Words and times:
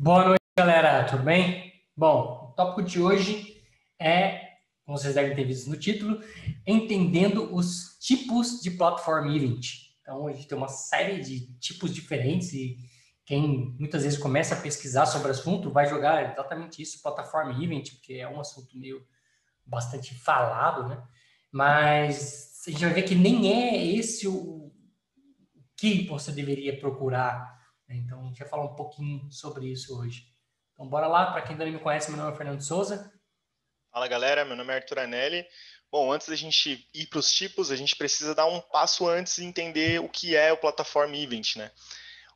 Boa 0.00 0.26
noite, 0.26 0.40
galera. 0.56 1.02
Tudo 1.06 1.24
bem? 1.24 1.72
Bom, 1.96 2.52
o 2.52 2.54
tópico 2.54 2.84
de 2.84 3.00
hoje 3.00 3.60
é, 4.00 4.52
como 4.84 4.96
vocês 4.96 5.16
devem 5.16 5.34
ter 5.34 5.42
visto 5.42 5.68
no 5.68 5.76
título, 5.76 6.22
entendendo 6.64 7.52
os 7.52 7.98
tipos 7.98 8.60
de 8.60 8.70
Platform 8.70 9.28
Event. 9.34 9.66
Então, 10.00 10.28
a 10.28 10.32
gente 10.32 10.46
tem 10.46 10.56
uma 10.56 10.68
série 10.68 11.20
de 11.20 11.52
tipos 11.58 11.92
diferentes 11.92 12.52
e 12.52 12.78
quem 13.26 13.74
muitas 13.76 14.04
vezes 14.04 14.16
começa 14.16 14.54
a 14.54 14.60
pesquisar 14.60 15.04
sobre 15.04 15.26
o 15.26 15.30
assunto 15.32 15.68
vai 15.68 15.88
jogar 15.88 16.30
exatamente 16.32 16.80
isso, 16.80 17.02
Platform 17.02 17.60
Event, 17.60 17.90
porque 17.94 18.14
é 18.14 18.28
um 18.28 18.38
assunto 18.38 18.78
meio 18.78 19.04
bastante 19.66 20.14
falado, 20.14 20.88
né? 20.88 21.02
Mas 21.50 22.62
a 22.68 22.70
gente 22.70 22.84
vai 22.84 22.94
ver 22.94 23.02
que 23.02 23.16
nem 23.16 23.52
é 23.52 23.84
esse 23.84 24.28
o 24.28 24.70
que 25.76 26.06
você 26.06 26.30
deveria 26.30 26.78
procurar? 26.78 27.57
Então, 27.88 28.20
a 28.20 28.24
gente 28.24 28.38
vai 28.38 28.48
falar 28.48 28.64
um 28.64 28.74
pouquinho 28.74 29.30
sobre 29.30 29.66
isso 29.66 29.98
hoje. 29.98 30.26
Então, 30.72 30.88
bora 30.88 31.06
lá. 31.06 31.32
Para 31.32 31.42
quem 31.42 31.52
ainda 31.52 31.64
não 31.64 31.72
me 31.72 31.80
conhece, 31.80 32.10
meu 32.10 32.18
nome 32.18 32.32
é 32.32 32.36
Fernando 32.36 32.60
Souza. 32.60 33.12
Fala, 33.90 34.06
galera. 34.06 34.44
Meu 34.44 34.56
nome 34.56 34.72
é 34.72 34.76
Arthur 34.76 35.00
Anelli. 35.00 35.46
Bom, 35.90 36.12
antes 36.12 36.28
da 36.28 36.36
gente 36.36 36.86
ir 36.92 37.06
para 37.06 37.18
os 37.18 37.32
tipos, 37.32 37.70
a 37.70 37.76
gente 37.76 37.96
precisa 37.96 38.34
dar 38.34 38.44
um 38.46 38.60
passo 38.60 39.08
antes 39.08 39.38
e 39.38 39.44
entender 39.44 40.00
o 40.00 40.08
que 40.08 40.36
é 40.36 40.52
o 40.52 40.58
Platform 40.58 41.14
Event, 41.14 41.56
né? 41.56 41.70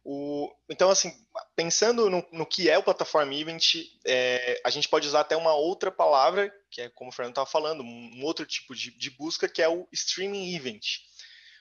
O, 0.04 0.52
então, 0.68 0.90
assim, 0.90 1.12
pensando 1.54 2.10
no, 2.10 2.26
no, 2.32 2.46
que 2.46 2.68
é 2.68 2.76
o 2.76 2.82
Platform 2.82 3.30
Event, 3.32 3.74
é, 4.04 4.60
a 4.64 4.70
gente 4.70 4.88
pode 4.88 5.06
usar 5.06 5.20
até 5.20 5.36
uma 5.36 5.54
outra 5.54 5.92
palavra, 5.92 6.52
que 6.70 6.80
é 6.80 6.88
como 6.88 7.10
o 7.10 7.12
Fernando 7.12 7.32
estava 7.32 7.46
falando, 7.46 7.84
um, 7.84 8.24
outro 8.24 8.44
tipo 8.44 8.74
de, 8.74 8.90
de, 8.98 9.10
busca, 9.10 9.48
que 9.48 9.62
é 9.62 9.68
o 9.68 9.86
Streaming 9.92 10.54
Event. 10.56 10.84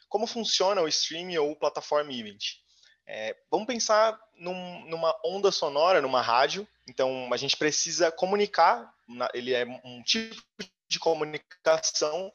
Como 0.09 0.26
funciona 0.26 0.81
o 0.81 0.88
Streaming 0.88 1.38
ou 1.38 1.52
o 1.52 1.55
Platform 1.55 2.09
Event? 2.09 2.61
É, 3.14 3.36
vamos 3.52 3.68
pensar 3.68 4.18
num, 4.38 4.86
numa 4.88 5.14
onda 5.26 5.52
sonora, 5.52 6.02
numa 6.02 6.22
rádio. 6.22 6.66
Então, 6.88 7.28
a 7.34 7.36
gente 7.36 7.58
precisa 7.58 8.10
comunicar, 8.10 8.90
ele 9.34 9.54
é 9.54 9.66
um 9.84 10.02
tipo 10.02 10.34
de 10.88 10.98
comunicação 10.98 12.31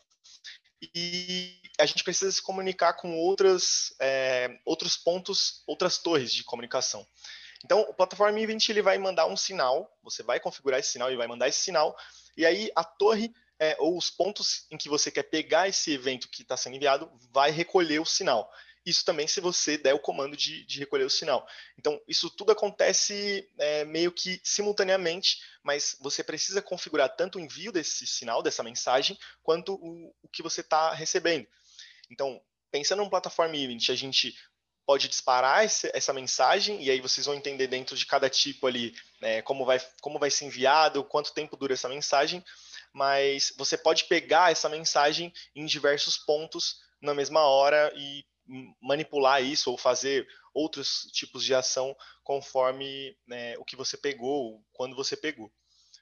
e 0.95 1.59
a 1.81 1.87
gente 1.87 2.05
precisa 2.05 2.31
se 2.31 2.43
comunicar 2.43 2.93
com 2.93 3.17
outras, 3.17 3.95
é, 3.99 4.59
outros 4.67 4.99
pontos, 4.99 5.63
outras 5.67 5.97
torres 5.97 6.31
de 6.31 6.45
comunicação. 6.45 7.07
Então, 7.65 7.81
o 7.81 7.95
Platform 7.95 8.37
Event 8.37 8.69
ele 8.69 8.83
vai 8.83 8.99
mandar 8.99 9.25
um 9.25 9.37
sinal, 9.37 9.91
você 10.03 10.23
vai 10.23 10.39
configurar 10.39 10.79
esse 10.79 10.93
sinal 10.93 11.11
e 11.11 11.17
vai 11.17 11.27
mandar 11.27 11.49
esse 11.49 11.61
sinal, 11.61 11.97
e 12.37 12.45
aí 12.45 12.71
a 12.77 12.85
torre 12.85 13.33
é, 13.59 13.75
ou 13.79 13.97
os 13.97 14.11
pontos 14.11 14.67
em 14.71 14.77
que 14.77 14.91
você 14.91 15.11
quer 15.11 15.23
pegar 15.23 15.69
esse 15.69 15.91
evento 15.91 16.29
que 16.29 16.43
está 16.43 16.55
sendo 16.55 16.77
enviado 16.77 17.11
vai 17.33 17.51
recolher 17.51 17.99
o 17.99 18.05
sinal. 18.05 18.53
Isso 18.87 19.05
também 19.05 19.27
se 19.27 19.41
você 19.41 19.77
der 19.77 19.95
o 19.95 19.99
comando 19.99 20.37
de, 20.37 20.65
de 20.65 20.79
recolher 20.79 21.05
o 21.05 21.11
sinal. 21.11 21.45
Então, 21.77 22.01
isso 22.07 22.31
tudo 22.31 22.53
acontece 22.53 23.51
é, 23.59 23.85
meio 23.85 24.13
que 24.13 24.41
simultaneamente, 24.45 25.43
mas 25.61 25.97
você 26.01 26.23
precisa 26.23 26.63
configurar 26.63 27.17
tanto 27.17 27.37
o 27.37 27.41
envio 27.41 27.73
desse 27.73 28.07
sinal, 28.07 28.45
dessa 28.45 28.63
mensagem, 28.63 29.19
quanto 29.43 29.75
o, 29.75 30.15
o 30.23 30.29
que 30.29 30.41
você 30.41 30.61
está 30.61 30.95
recebendo. 30.95 31.49
Então, 32.09 32.41
pensando 32.71 33.03
em 33.03 33.11
plataforma 33.11 33.57
event, 33.57 33.91
a 33.91 33.97
gente 33.97 34.33
pode 34.87 35.09
disparar 35.09 35.65
esse, 35.65 35.91
essa 35.93 36.13
mensagem 36.13 36.81
e 36.81 36.89
aí 36.89 37.01
vocês 37.01 37.27
vão 37.27 37.35
entender 37.35 37.67
dentro 37.67 37.97
de 37.97 38.07
cada 38.07 38.31
tipo 38.31 38.69
ali 38.69 38.95
né, 39.21 39.43
como, 39.43 39.65
vai, 39.65 39.81
como 40.01 40.21
vai 40.21 40.31
ser 40.31 40.45
enviado, 40.45 41.03
quanto 41.03 41.35
tempo 41.35 41.57
dura 41.57 41.75
essa 41.75 41.89
mensagem, 41.89 42.45
mas 42.93 43.53
você 43.59 43.77
pode 43.77 44.05
pegar 44.05 44.53
essa 44.53 44.69
mensagem 44.69 45.33
em 45.57 45.67
diversos 45.67 46.17
pontos 46.17 46.77
na 47.03 47.13
mesma 47.13 47.41
hora 47.41 47.93
e 47.97 48.25
manipular 48.81 49.43
isso 49.43 49.71
ou 49.71 49.79
fazer 49.79 50.27
outros 50.55 51.03
tipos 51.13 51.45
de 51.45 51.55
ação 51.55 51.95
conforme 52.23 53.17
né, 53.27 53.57
o 53.59 53.65
que 53.65 53.77
você 53.77 53.97
pegou, 53.97 54.65
quando 54.73 54.97
você 54.97 55.17
pegou. 55.17 55.53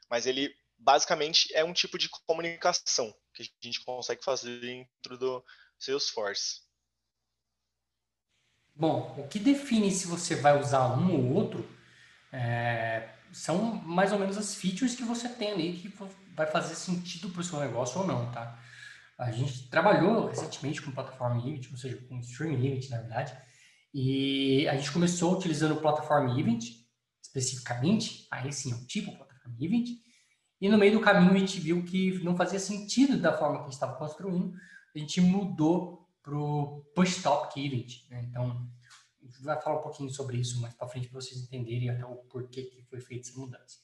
Mas 0.09 0.27
ele 0.27 0.55
basicamente 0.78 1.55
é 1.55 1.65
um 1.65 1.72
tipo 1.72 1.98
de 1.98 2.09
comunicação 2.27 3.15
que 3.33 3.42
a 3.42 3.67
gente 3.67 3.84
consegue 3.84 4.22
fazer 4.22 4.61
dentro 4.61 5.19
do 5.19 5.45
Salesforce. 5.78 6.62
Bom, 8.75 9.15
o 9.19 9.28
que 9.28 9.38
define 9.38 9.91
se 9.91 10.06
você 10.06 10.34
vai 10.34 10.59
usar 10.60 10.99
um 10.99 11.15
ou 11.15 11.34
outro 11.34 11.69
é, 12.33 13.09
são 13.33 13.77
mais 13.83 14.12
ou 14.12 14.19
menos 14.19 14.37
as 14.37 14.54
features 14.54 14.97
que 14.97 15.04
você 15.04 15.28
tem 15.28 15.53
ali 15.53 15.77
que 15.77 15.93
vai 16.34 16.47
fazer 16.47 16.75
sentido 16.75 17.28
para 17.31 17.41
o 17.41 17.44
seu 17.44 17.60
negócio 17.60 18.00
ou 18.00 18.06
não, 18.06 18.31
tá? 18.33 18.59
A 19.19 19.30
gente 19.30 19.69
trabalhou 19.69 20.26
recentemente 20.26 20.82
com 20.82 20.91
plataforma 20.91 21.38
Event, 21.38 21.70
ou 21.70 21.76
seja, 21.76 21.97
com 22.08 22.19
Stream 22.20 22.54
Event, 22.54 22.88
na 22.91 22.98
verdade, 22.98 23.36
e 23.92 24.66
a 24.69 24.76
gente 24.76 24.91
começou 24.91 25.36
utilizando 25.36 25.75
o 25.75 25.80
Platform 25.80 26.36
Event, 26.38 26.64
especificamente, 27.22 28.26
aí 28.30 28.53
sim, 28.53 28.72
é 28.72 28.74
o 28.74 28.86
tipo 28.86 29.16
Platform 29.16 29.54
Event, 29.60 29.88
e 30.60 30.69
no 30.69 30.78
meio 30.78 30.92
do 30.92 31.00
caminho 31.00 31.32
a 31.32 31.38
gente 31.38 31.60
viu 31.60 31.84
que 31.84 32.19
não 32.24 32.36
fazia 32.36 32.58
sentido 32.58 33.20
da 33.20 33.36
forma 33.36 33.56
que 33.56 33.62
a 33.62 33.64
gente 33.66 33.74
estava 33.74 33.97
construindo, 33.97 34.53
a 34.94 34.98
gente 34.98 35.20
mudou 35.20 36.08
para 36.22 36.36
o 36.36 36.82
Push 36.94 37.22
Topic 37.22 37.56
Event. 37.58 38.08
Né? 38.08 38.26
Então, 38.28 38.69
a 39.22 39.26
gente 39.26 39.42
vai 39.42 39.60
falar 39.60 39.78
um 39.78 39.82
pouquinho 39.82 40.10
sobre 40.10 40.38
isso 40.38 40.60
mais 40.60 40.74
para 40.74 40.88
frente 40.88 41.08
para 41.08 41.20
vocês 41.20 41.42
entenderem 41.42 41.91
até 41.91 42.04
o 42.04 42.16
porquê 42.16 42.62
que 42.62 42.82
foi 42.84 43.00
feita 43.00 43.28
essa 43.28 43.38
mudança. 43.38 43.84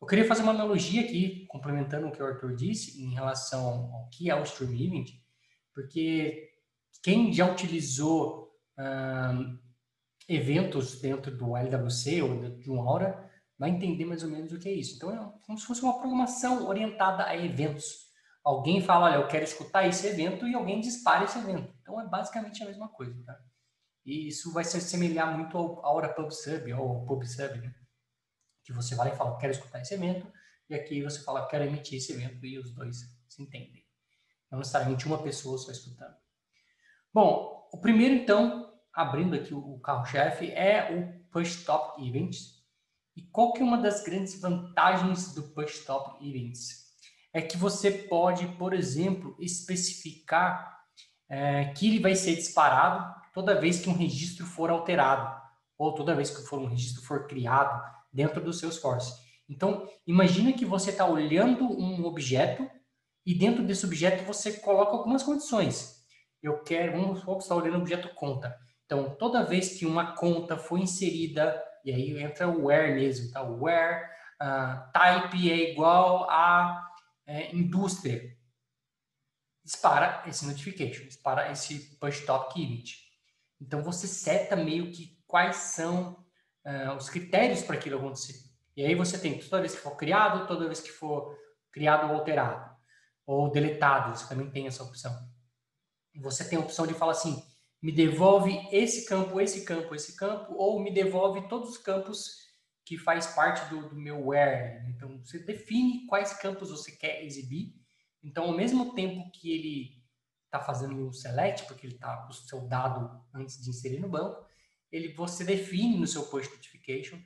Eu 0.00 0.06
queria 0.06 0.26
fazer 0.26 0.42
uma 0.42 0.52
analogia 0.52 1.02
aqui, 1.02 1.46
complementando 1.48 2.08
o 2.08 2.12
que 2.12 2.22
o 2.22 2.26
Arthur 2.26 2.54
disse, 2.54 3.02
em 3.02 3.14
relação 3.14 3.90
ao 3.92 4.08
que 4.10 4.30
é 4.30 4.34
o 4.34 4.42
Stream 4.42 4.72
Event, 4.72 5.10
porque 5.74 6.50
quem 7.02 7.32
já 7.32 7.50
utilizou 7.50 8.50
um, 8.78 9.58
eventos 10.28 11.00
dentro 11.00 11.36
do 11.36 11.56
LWC 11.56 12.22
ou 12.22 12.50
de 12.50 12.70
uma 12.70 12.84
Aura 12.84 13.30
vai 13.58 13.70
entender 13.70 14.04
mais 14.04 14.22
ou 14.22 14.30
menos 14.30 14.52
o 14.52 14.58
que 14.58 14.68
é 14.68 14.72
isso. 14.72 14.96
Então, 14.96 15.12
é 15.12 15.32
como 15.46 15.58
se 15.58 15.66
fosse 15.66 15.82
uma 15.82 15.98
programação 15.98 16.66
orientada 16.66 17.24
a 17.24 17.36
eventos. 17.36 18.04
Alguém 18.42 18.82
fala, 18.82 19.06
olha, 19.06 19.16
eu 19.16 19.28
quero 19.28 19.44
escutar 19.44 19.86
esse 19.86 20.06
evento 20.06 20.46
e 20.46 20.54
alguém 20.54 20.80
dispara 20.80 21.24
esse 21.24 21.38
evento. 21.38 21.72
Então, 21.80 22.00
é 22.00 22.06
basicamente 22.06 22.62
a 22.62 22.66
mesma 22.66 22.88
coisa, 22.88 23.22
tá? 23.24 23.38
E 24.04 24.28
isso 24.28 24.52
vai 24.52 24.64
se 24.64 24.76
assemelhar 24.76 25.34
muito 25.36 25.56
ao 25.56 25.84
Aura 25.84 26.12
PubSub, 26.12 26.72
ou 26.74 27.06
PubSub, 27.06 27.58
né? 27.58 27.74
Que 28.64 28.72
você 28.72 28.94
vai 28.94 29.12
e 29.12 29.16
fala, 29.16 29.38
quero 29.38 29.52
escutar 29.52 29.80
esse 29.80 29.94
evento, 29.94 30.26
e 30.68 30.74
aqui 30.74 31.02
você 31.02 31.22
fala, 31.22 31.46
quero 31.46 31.64
emitir 31.64 31.98
esse 31.98 32.12
evento, 32.12 32.44
e 32.44 32.58
os 32.58 32.72
dois 32.72 32.96
se 33.28 33.42
entendem. 33.42 33.84
Não 34.50 34.58
necessariamente 34.58 35.06
uma 35.06 35.22
pessoa 35.22 35.58
só 35.58 35.70
escutando. 35.70 36.14
Bom, 37.12 37.68
o 37.72 37.80
primeiro, 37.80 38.14
então, 38.14 38.72
abrindo 38.92 39.34
aqui 39.34 39.52
o 39.52 39.78
carro-chefe, 39.80 40.50
é 40.50 40.92
o 40.92 41.30
Push 41.30 41.64
Top 41.64 42.02
Events. 42.04 42.64
E 43.16 43.22
qual 43.22 43.52
que 43.52 43.60
é 43.60 43.64
uma 43.64 43.78
das 43.78 44.02
grandes 44.02 44.40
vantagens 44.40 45.34
do 45.34 45.42
Push 45.42 45.84
Top 45.84 46.26
Events? 46.26 46.84
É 47.32 47.42
que 47.42 47.56
você 47.56 47.90
pode, 47.90 48.46
por 48.56 48.72
exemplo, 48.72 49.36
especificar 49.38 50.80
é, 51.28 51.66
que 51.72 51.88
ele 51.88 52.00
vai 52.00 52.14
ser 52.14 52.36
disparado 52.36 53.14
toda 53.32 53.60
vez 53.60 53.80
que 53.80 53.90
um 53.90 53.96
registro 53.96 54.46
for 54.46 54.70
alterado, 54.70 55.42
ou 55.76 55.92
toda 55.92 56.14
vez 56.14 56.30
que 56.30 56.46
for 56.46 56.60
um 56.60 56.66
registro 56.66 57.02
for 57.02 57.26
criado, 57.26 57.82
dentro 58.14 58.40
do 58.40 58.52
Salesforce. 58.52 59.12
Então, 59.48 59.86
imagina 60.06 60.52
que 60.52 60.64
você 60.64 60.90
está 60.90 61.04
olhando 61.04 61.64
um 61.64 62.04
objeto 62.04 62.70
e 63.26 63.36
dentro 63.36 63.64
desse 63.64 63.84
objeto 63.84 64.24
você 64.24 64.52
coloca 64.52 64.92
algumas 64.92 65.22
condições. 65.22 66.02
Eu 66.42 66.62
quero, 66.62 66.92
vamos 66.92 67.20
supor 67.20 67.36
que 67.36 67.42
você 67.42 67.46
está 67.46 67.56
olhando 67.56 67.78
o 67.78 67.80
objeto 67.80 68.14
conta. 68.14 68.56
Então, 68.84 69.14
toda 69.16 69.44
vez 69.44 69.78
que 69.78 69.84
uma 69.84 70.14
conta 70.14 70.56
foi 70.56 70.80
inserida, 70.80 71.62
e 71.84 71.92
aí 71.92 72.22
entra 72.22 72.48
o 72.48 72.66
where 72.66 72.94
mesmo, 72.94 73.32
tá? 73.32 73.42
Where 73.42 74.06
uh, 74.40 74.92
type 74.92 75.50
é 75.50 75.72
igual 75.72 76.28
a 76.30 76.86
é, 77.26 77.54
indústria. 77.54 78.36
Dispara 79.64 80.22
esse 80.26 80.46
notification, 80.46 81.06
dispara 81.06 81.50
esse 81.50 81.98
push 81.98 82.20
top 82.26 82.62
event. 82.62 82.90
Então, 83.60 83.82
você 83.82 84.06
seta 84.06 84.54
meio 84.54 84.92
que 84.92 85.18
quais 85.26 85.56
são 85.56 86.23
uh, 86.64 86.96
os 86.96 87.08
critérios 87.08 87.62
para 87.62 87.76
aquilo 87.76 87.98
acontecer. 87.98 88.34
E 88.76 88.84
aí 88.84 88.94
você 88.94 89.18
tem 89.18 89.38
toda 89.38 89.60
vez 89.60 89.74
que 89.74 89.80
for 89.80 89.96
criado, 89.96 90.46
toda 90.46 90.66
vez 90.66 90.80
que 90.80 90.90
for 90.90 91.38
criado 91.70 92.08
ou 92.08 92.16
alterado, 92.16 92.74
ou 93.26 93.50
deletado, 93.50 94.16
você 94.16 94.28
também 94.28 94.50
tem 94.50 94.66
essa 94.66 94.82
opção. 94.82 95.12
Você 96.16 96.48
tem 96.48 96.58
a 96.58 96.62
opção 96.62 96.86
de 96.86 96.94
falar 96.94 97.12
assim, 97.12 97.42
me 97.82 97.92
devolve 97.92 98.66
esse 98.72 99.04
campo, 99.06 99.40
esse 99.40 99.64
campo, 99.64 99.94
esse 99.94 100.16
campo, 100.16 100.54
ou 100.54 100.80
me 100.80 100.92
devolve 100.92 101.48
todos 101.48 101.70
os 101.70 101.78
campos 101.78 102.44
que 102.84 102.98
faz 102.98 103.26
parte 103.28 103.68
do, 103.70 103.88
do 103.88 103.96
meu 103.96 104.26
where. 104.26 104.88
Então, 104.88 105.18
você 105.24 105.38
define 105.38 106.06
quais 106.06 106.34
campos 106.34 106.70
você 106.70 106.92
quer 106.92 107.24
exibir. 107.24 107.74
Então, 108.22 108.44
ao 108.44 108.56
mesmo 108.56 108.94
tempo 108.94 109.30
que 109.32 109.50
ele 109.50 110.02
está 110.46 110.60
fazendo 110.60 110.94
um 110.94 111.12
select, 111.12 111.66
porque 111.66 111.86
ele 111.86 111.94
está 111.94 112.16
com 112.18 112.30
o 112.30 112.32
seu 112.32 112.60
dado 112.68 113.22
antes 113.34 113.62
de 113.62 113.70
inserir 113.70 114.00
no 114.00 114.08
banco, 114.08 114.46
ele 114.94 115.12
você 115.12 115.44
define 115.44 115.98
no 115.98 116.06
seu 116.06 116.26
push 116.26 116.48
notification 116.50 117.20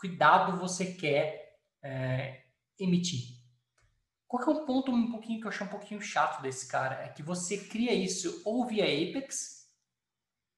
que 0.00 0.08
dado 0.08 0.58
você 0.58 0.94
quer 0.94 1.58
é, 1.82 2.42
emitir. 2.78 3.36
Qual 4.26 4.42
é 4.42 4.50
um 4.50 4.66
ponto 4.66 4.90
um 4.90 5.10
pouquinho 5.10 5.40
que 5.40 5.46
eu 5.46 5.50
acho 5.50 5.64
um 5.64 5.68
pouquinho 5.68 6.00
chato 6.00 6.42
desse 6.42 6.68
cara? 6.68 6.96
É 7.04 7.08
que 7.08 7.22
você 7.22 7.56
cria 7.56 7.94
isso 7.94 8.42
ou 8.44 8.66
via 8.66 8.84
Apex 8.84 9.70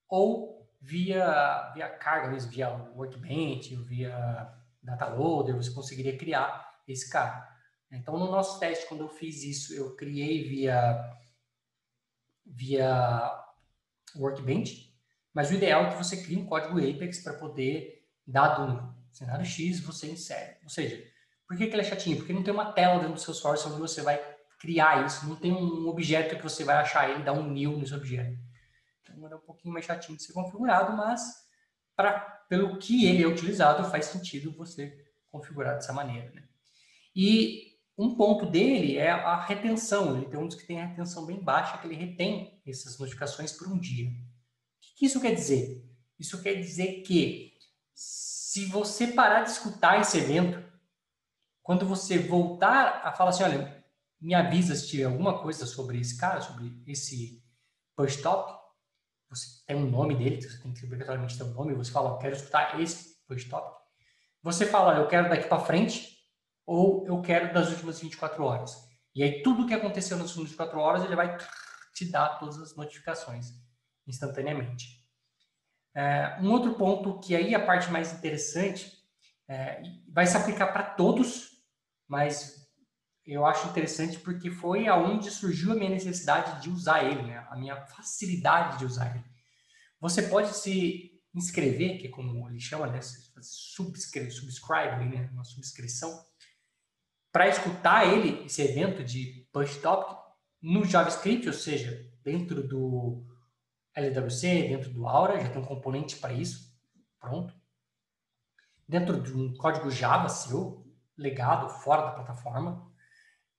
ou 0.09 0.67
via, 0.81 1.71
via 1.75 1.89
carga 1.89 2.37
via 2.47 2.71
Workbench, 2.71 3.77
via 3.77 4.55
Dataloader, 4.83 5.55
você 5.55 5.71
conseguiria 5.71 6.17
criar 6.17 6.83
esse 6.89 7.11
cara. 7.11 7.47
Então, 7.91 8.19
no 8.19 8.31
nosso 8.31 8.59
teste, 8.59 8.87
quando 8.87 9.03
eu 9.03 9.09
fiz 9.09 9.43
isso, 9.43 9.75
eu 9.75 9.95
criei 9.97 10.49
via, 10.49 11.19
via 12.45 13.45
Workbench, 14.17 14.88
mas 15.39 15.51
o 15.51 15.55
ideal 15.55 15.85
é 15.85 15.91
que 15.91 15.97
você 15.97 16.17
crie 16.17 16.37
um 16.37 16.45
código 16.45 16.79
Apex 16.79 17.21
para 17.21 17.33
poder, 17.35 18.05
dado 18.27 18.73
um 18.73 18.93
cenário 19.13 19.47
X, 19.47 19.79
você 19.79 20.11
insere. 20.11 20.57
Ou 20.65 20.69
seja, 20.69 21.01
por 21.47 21.57
que, 21.57 21.69
que 21.69 21.75
ele 21.77 21.83
é 21.83 21.85
chatinho? 21.85 22.17
Porque 22.17 22.33
não 22.33 22.43
tem 22.43 22.53
uma 22.53 22.73
tela 22.73 22.99
dentro 22.99 23.15
do 23.15 23.21
seu 23.21 23.33
source 23.33 23.65
onde 23.69 23.79
você 23.79 24.03
vai 24.03 24.21
criar 24.59 25.07
isso, 25.07 25.29
não 25.29 25.37
tem 25.37 25.53
um 25.53 25.87
objeto 25.87 26.35
que 26.35 26.43
você 26.43 26.65
vai 26.65 26.75
achar 26.79 27.09
ele 27.09 27.23
dar 27.23 27.35
um 27.35 27.49
new 27.49 27.79
nesse 27.79 27.95
objeto. 27.95 28.37
Então, 29.01 29.29
é 29.31 29.37
um 29.37 29.39
pouquinho 29.39 29.73
mais 29.73 29.87
chatinho 29.87 30.19
de 30.19 30.25
ser 30.25 30.33
configurado, 30.33 30.97
mas 30.97 31.23
pra, 31.95 32.19
pelo 32.49 32.77
que 32.77 33.07
ele 33.07 33.23
é 33.23 33.27
utilizado, 33.29 33.89
faz 33.93 34.07
sentido 34.07 34.51
você 34.51 34.93
configurar 35.31 35.77
dessa 35.77 35.93
maneira. 35.93 36.33
Né? 36.33 36.43
E 37.15 37.77
um 37.97 38.17
ponto 38.17 38.45
dele 38.45 38.97
é 38.97 39.13
a 39.13 39.41
retenção. 39.41 40.17
Ele 40.17 40.27
tem 40.27 40.41
um 40.41 40.49
dos 40.49 40.57
que 40.57 40.67
tem 40.67 40.81
a 40.81 40.87
retenção 40.87 41.25
bem 41.25 41.41
baixa, 41.41 41.79
que 41.79 41.87
ele 41.87 41.95
retém 41.95 42.61
essas 42.67 42.99
notificações 42.99 43.53
por 43.53 43.69
um 43.69 43.79
dia. 43.79 44.11
O 44.99 45.01
que 45.01 45.07
isso 45.07 45.21
quer 45.21 45.33
dizer? 45.33 45.89
Isso 46.19 46.43
quer 46.43 46.55
dizer 46.55 47.03
que 47.03 47.57
se 47.95 48.67
você 48.67 49.07
parar 49.07 49.45
de 49.45 49.51
escutar 49.51 50.01
esse 50.01 50.19
evento, 50.19 50.61
quando 51.63 51.87
você 51.87 52.19
voltar 52.19 53.03
a 53.05 53.13
falar 53.13 53.31
assim, 53.31 53.45
olha, 53.45 53.85
me 54.21 54.35
avisa 54.35 54.75
se 54.75 54.89
tiver 54.89 55.05
alguma 55.05 55.41
coisa 55.41 55.67
sobre 55.67 56.01
esse 56.01 56.19
cara, 56.19 56.41
sobre 56.41 56.83
esse 56.85 57.41
push 57.95 58.17
top, 58.17 58.53
você 59.31 59.65
tem 59.65 59.77
um 59.77 59.89
nome 59.89 60.17
dele, 60.17 60.43
você 60.43 60.61
tem 60.61 60.75
que 60.75 60.85
obrigatoriamente 60.85 61.39
ter 61.39 61.45
um 61.45 61.55
nome, 61.55 61.75
você 61.75 61.93
fala, 61.93 62.11
eu 62.11 62.19
quero 62.19 62.35
escutar 62.35 62.81
esse 62.81 63.25
push 63.29 63.45
top. 63.45 63.81
Você 64.43 64.67
fala, 64.67 64.97
eu 64.97 65.07
quero 65.07 65.29
daqui 65.29 65.47
para 65.47 65.65
frente, 65.65 66.19
ou 66.67 67.07
eu 67.07 67.23
quero 67.23 67.55
das 67.55 67.71
últimas 67.71 68.01
24 68.01 68.43
horas. 68.43 68.77
E 69.15 69.23
aí 69.23 69.45
tudo 69.45 69.65
que 69.65 69.75
aconteceu 69.75 70.17
nas 70.17 70.31
últimas 70.31 70.49
24 70.49 70.81
horas, 70.81 71.05
ele 71.05 71.15
vai 71.15 71.39
te 71.95 72.05
dar 72.07 72.41
todas 72.41 72.59
as 72.59 72.75
notificações 72.75 73.68
instantaneamente. 74.09 74.99
É, 75.95 76.39
um 76.41 76.51
outro 76.51 76.75
ponto 76.75 77.21
que 77.21 77.37
aí 77.37 77.55
é 77.55 77.57
a 77.57 77.65
parte 77.65 77.91
mais 77.91 78.13
interessante, 78.13 78.93
é, 79.49 79.83
vai 80.09 80.27
se 80.27 80.37
aplicar 80.37 80.69
para 80.69 80.83
todos, 80.83 81.51
mas 82.07 82.67
eu 83.27 83.45
acho 83.45 83.69
interessante 83.69 84.19
porque 84.19 84.51
foi 84.51 84.87
aonde 84.89 85.31
surgiu 85.31 85.73
a 85.73 85.75
minha 85.75 85.91
necessidade 85.91 86.63
de 86.63 86.71
usar 86.71 87.05
ele, 87.05 87.23
né? 87.23 87.47
a 87.51 87.57
minha 87.57 87.77
facilidade 87.87 88.79
de 88.79 88.87
usar 88.87 89.15
ele. 89.15 89.25
Você 90.01 90.23
pode 90.23 90.57
se 90.57 91.13
inscrever, 91.35 91.99
que 91.99 92.07
é 92.07 92.11
como 92.11 92.49
ele 92.49 92.61
chama, 92.61 92.87
né? 92.87 93.01
subscreve, 93.43 94.31
subscribe, 94.31 95.05
né? 95.05 95.29
uma 95.33 95.45
subscrição, 95.45 96.11
para 97.31 97.49
escutar 97.49 98.07
ele, 98.07 98.47
esse 98.47 98.63
evento 98.63 99.05
de 99.05 99.47
push 99.53 99.77
topic, 99.77 100.17
no 100.61 100.85
JavaScript, 100.85 101.47
ou 101.47 101.53
seja, 101.53 102.11
dentro 102.25 102.67
do 102.67 103.25
LWC, 103.99 104.69
dentro 104.69 104.91
do 104.91 105.07
Aura, 105.07 105.41
já 105.41 105.49
tem 105.49 105.61
um 105.61 105.65
componente 105.65 106.17
para 106.17 106.33
isso, 106.33 106.73
pronto. 107.21 107.55
Dentro 108.87 109.21
de 109.21 109.33
um 109.35 109.55
código 109.55 109.91
Java 109.91 110.29
seu, 110.29 110.87
legado, 111.17 111.69
fora 111.69 112.03
da 112.03 112.13
plataforma. 112.13 112.87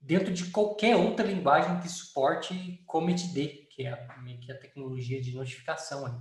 Dentro 0.02 0.34
de 0.34 0.50
qualquer 0.50 0.96
outra 0.96 1.26
linguagem 1.26 1.80
que 1.82 1.90
suporte 1.90 2.82
commit-d, 2.88 3.68
que 3.70 3.84
é 3.84 3.92
a, 3.92 3.98
que 3.98 4.52
é 4.52 4.56
a 4.56 4.60
tecnologia 4.60 5.22
de 5.22 5.36
notificação. 5.36 6.06
Ali. 6.06 6.18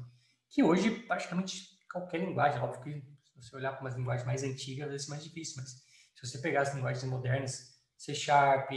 Que 0.50 0.62
hoje, 0.62 0.90
praticamente 0.90 1.78
qualquer 1.90 2.18
linguagem, 2.18 2.60
óbvio 2.60 2.82
que 2.82 3.18
se 3.40 3.50
você 3.50 3.56
olhar 3.56 3.72
para 3.72 3.82
umas 3.82 3.94
linguagens 3.94 4.26
mais 4.26 4.42
antigas, 4.42 4.88
vai 4.88 4.98
ser 4.98 5.10
mais 5.10 5.24
difícil, 5.24 5.62
mas 5.62 5.70
se 5.70 6.26
você 6.26 6.38
pegar 6.38 6.62
as 6.62 6.74
linguagens 6.74 7.04
modernas, 7.04 7.78
C 7.96 8.14
Sharp, 8.14 8.70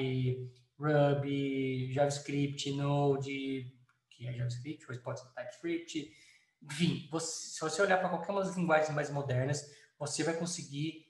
Ruby, 0.77 1.91
JavaScript, 1.91 2.71
Node, 2.75 3.71
que 4.21 4.27
é 4.27 4.33
JavaScript, 4.33 4.85
ou 4.89 4.99
pode 4.99 5.19
ser 5.19 5.33
TypeScript, 5.33 6.11
enfim, 6.61 7.07
você, 7.11 7.55
se 7.55 7.59
você 7.59 7.81
olhar 7.81 7.97
para 7.97 8.09
qualquer 8.09 8.31
uma 8.31 8.43
das 8.43 8.55
linguagens 8.55 8.93
mais 8.93 9.09
modernas, 9.09 9.65
você 9.97 10.23
vai 10.23 10.35
conseguir 10.35 11.07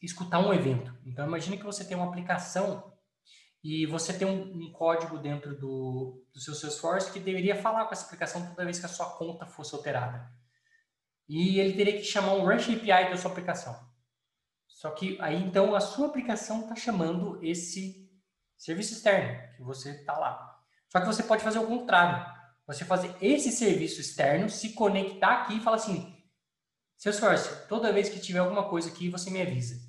escutar 0.00 0.38
um 0.38 0.54
evento. 0.54 0.96
Então, 1.04 1.26
imagine 1.26 1.58
que 1.58 1.64
você 1.64 1.84
tem 1.84 1.96
uma 1.96 2.06
aplicação 2.06 2.96
e 3.62 3.84
você 3.86 4.12
tem 4.12 4.26
um, 4.26 4.66
um, 4.66 4.72
código 4.72 5.18
dentro 5.18 5.58
do, 5.58 6.24
do 6.32 6.40
seu 6.40 6.54
Salesforce 6.54 7.12
que 7.12 7.18
deveria 7.18 7.60
falar 7.60 7.84
com 7.86 7.92
essa 7.92 8.06
aplicação 8.06 8.48
toda 8.48 8.64
vez 8.64 8.78
que 8.78 8.86
a 8.86 8.88
sua 8.88 9.10
conta 9.16 9.44
fosse 9.44 9.74
alterada. 9.74 10.32
E 11.28 11.58
ele 11.58 11.76
teria 11.76 11.96
que 11.98 12.04
chamar 12.04 12.34
um 12.34 12.44
REST 12.44 12.70
API 12.70 13.10
da 13.10 13.16
sua 13.16 13.30
aplicação. 13.30 13.78
Só 14.68 14.90
que 14.90 15.20
aí 15.20 15.36
então 15.42 15.74
a 15.74 15.80
sua 15.80 16.06
aplicação 16.06 16.62
está 16.62 16.74
chamando 16.74 17.38
esse 17.44 18.08
serviço 18.56 18.94
externo 18.94 19.56
que 19.56 19.62
você 19.62 19.90
está 19.90 20.16
lá. 20.16 20.49
Só 20.90 21.00
que 21.00 21.06
você 21.06 21.22
pode 21.22 21.42
fazer 21.42 21.58
o 21.58 21.66
contrário. 21.66 22.24
Você 22.66 22.84
fazer 22.84 23.14
esse 23.20 23.50
serviço 23.50 24.00
externo 24.00 24.48
se 24.48 24.72
conectar 24.72 25.42
aqui 25.42 25.56
e 25.56 25.60
falar 25.60 25.76
assim: 25.76 26.16
Salesforce, 26.96 27.68
toda 27.68 27.92
vez 27.92 28.08
que 28.08 28.20
tiver 28.20 28.40
alguma 28.40 28.68
coisa 28.68 28.90
aqui, 28.90 29.08
você 29.08 29.30
me 29.30 29.40
avisa. 29.40 29.80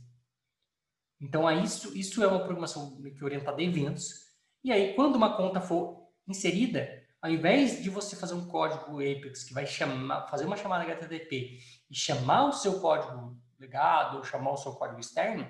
Então, 1.20 1.50
isso, 1.62 1.96
isso 1.96 2.24
é 2.24 2.28
uma 2.28 2.44
programação 2.44 3.00
que 3.02 3.24
orientada 3.24 3.62
a 3.62 3.64
eventos. 3.64 4.32
E 4.64 4.72
aí, 4.72 4.96
quando 4.96 5.16
uma 5.16 5.38
conta 5.38 5.62
for 5.62 6.08
inserida, 6.28 7.02
ao 7.22 7.30
invés 7.30 7.84
de 7.84 7.90
você 7.90 8.16
fazer 8.16 8.34
um 8.34 8.48
código 8.48 9.00
Apex 9.00 9.44
que 9.44 9.54
vai 9.54 9.68
chamar, 9.68 10.28
fazer 10.28 10.46
uma 10.46 10.58
chamada 10.58 10.84
HTTP 10.84 11.60
e 11.90 11.96
chamar 11.96 12.46
o 12.46 12.54
seu 12.54 12.80
código 12.80 13.40
legado 13.60 14.18
ou 14.18 14.24
chamar 14.24 14.52
o 14.52 14.58
seu 14.58 14.74
código 14.74 15.00
externo, 15.00 15.50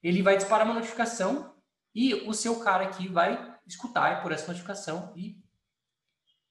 ele 0.00 0.22
vai 0.22 0.36
disparar 0.36 0.64
uma 0.64 0.74
notificação 0.74 1.56
e 1.92 2.14
o 2.14 2.32
seu 2.32 2.60
cara 2.60 2.84
aqui 2.84 3.08
vai 3.08 3.55
escutar 3.66 4.22
por 4.22 4.32
essa 4.32 4.46
notificação 4.46 5.12
e 5.16 5.42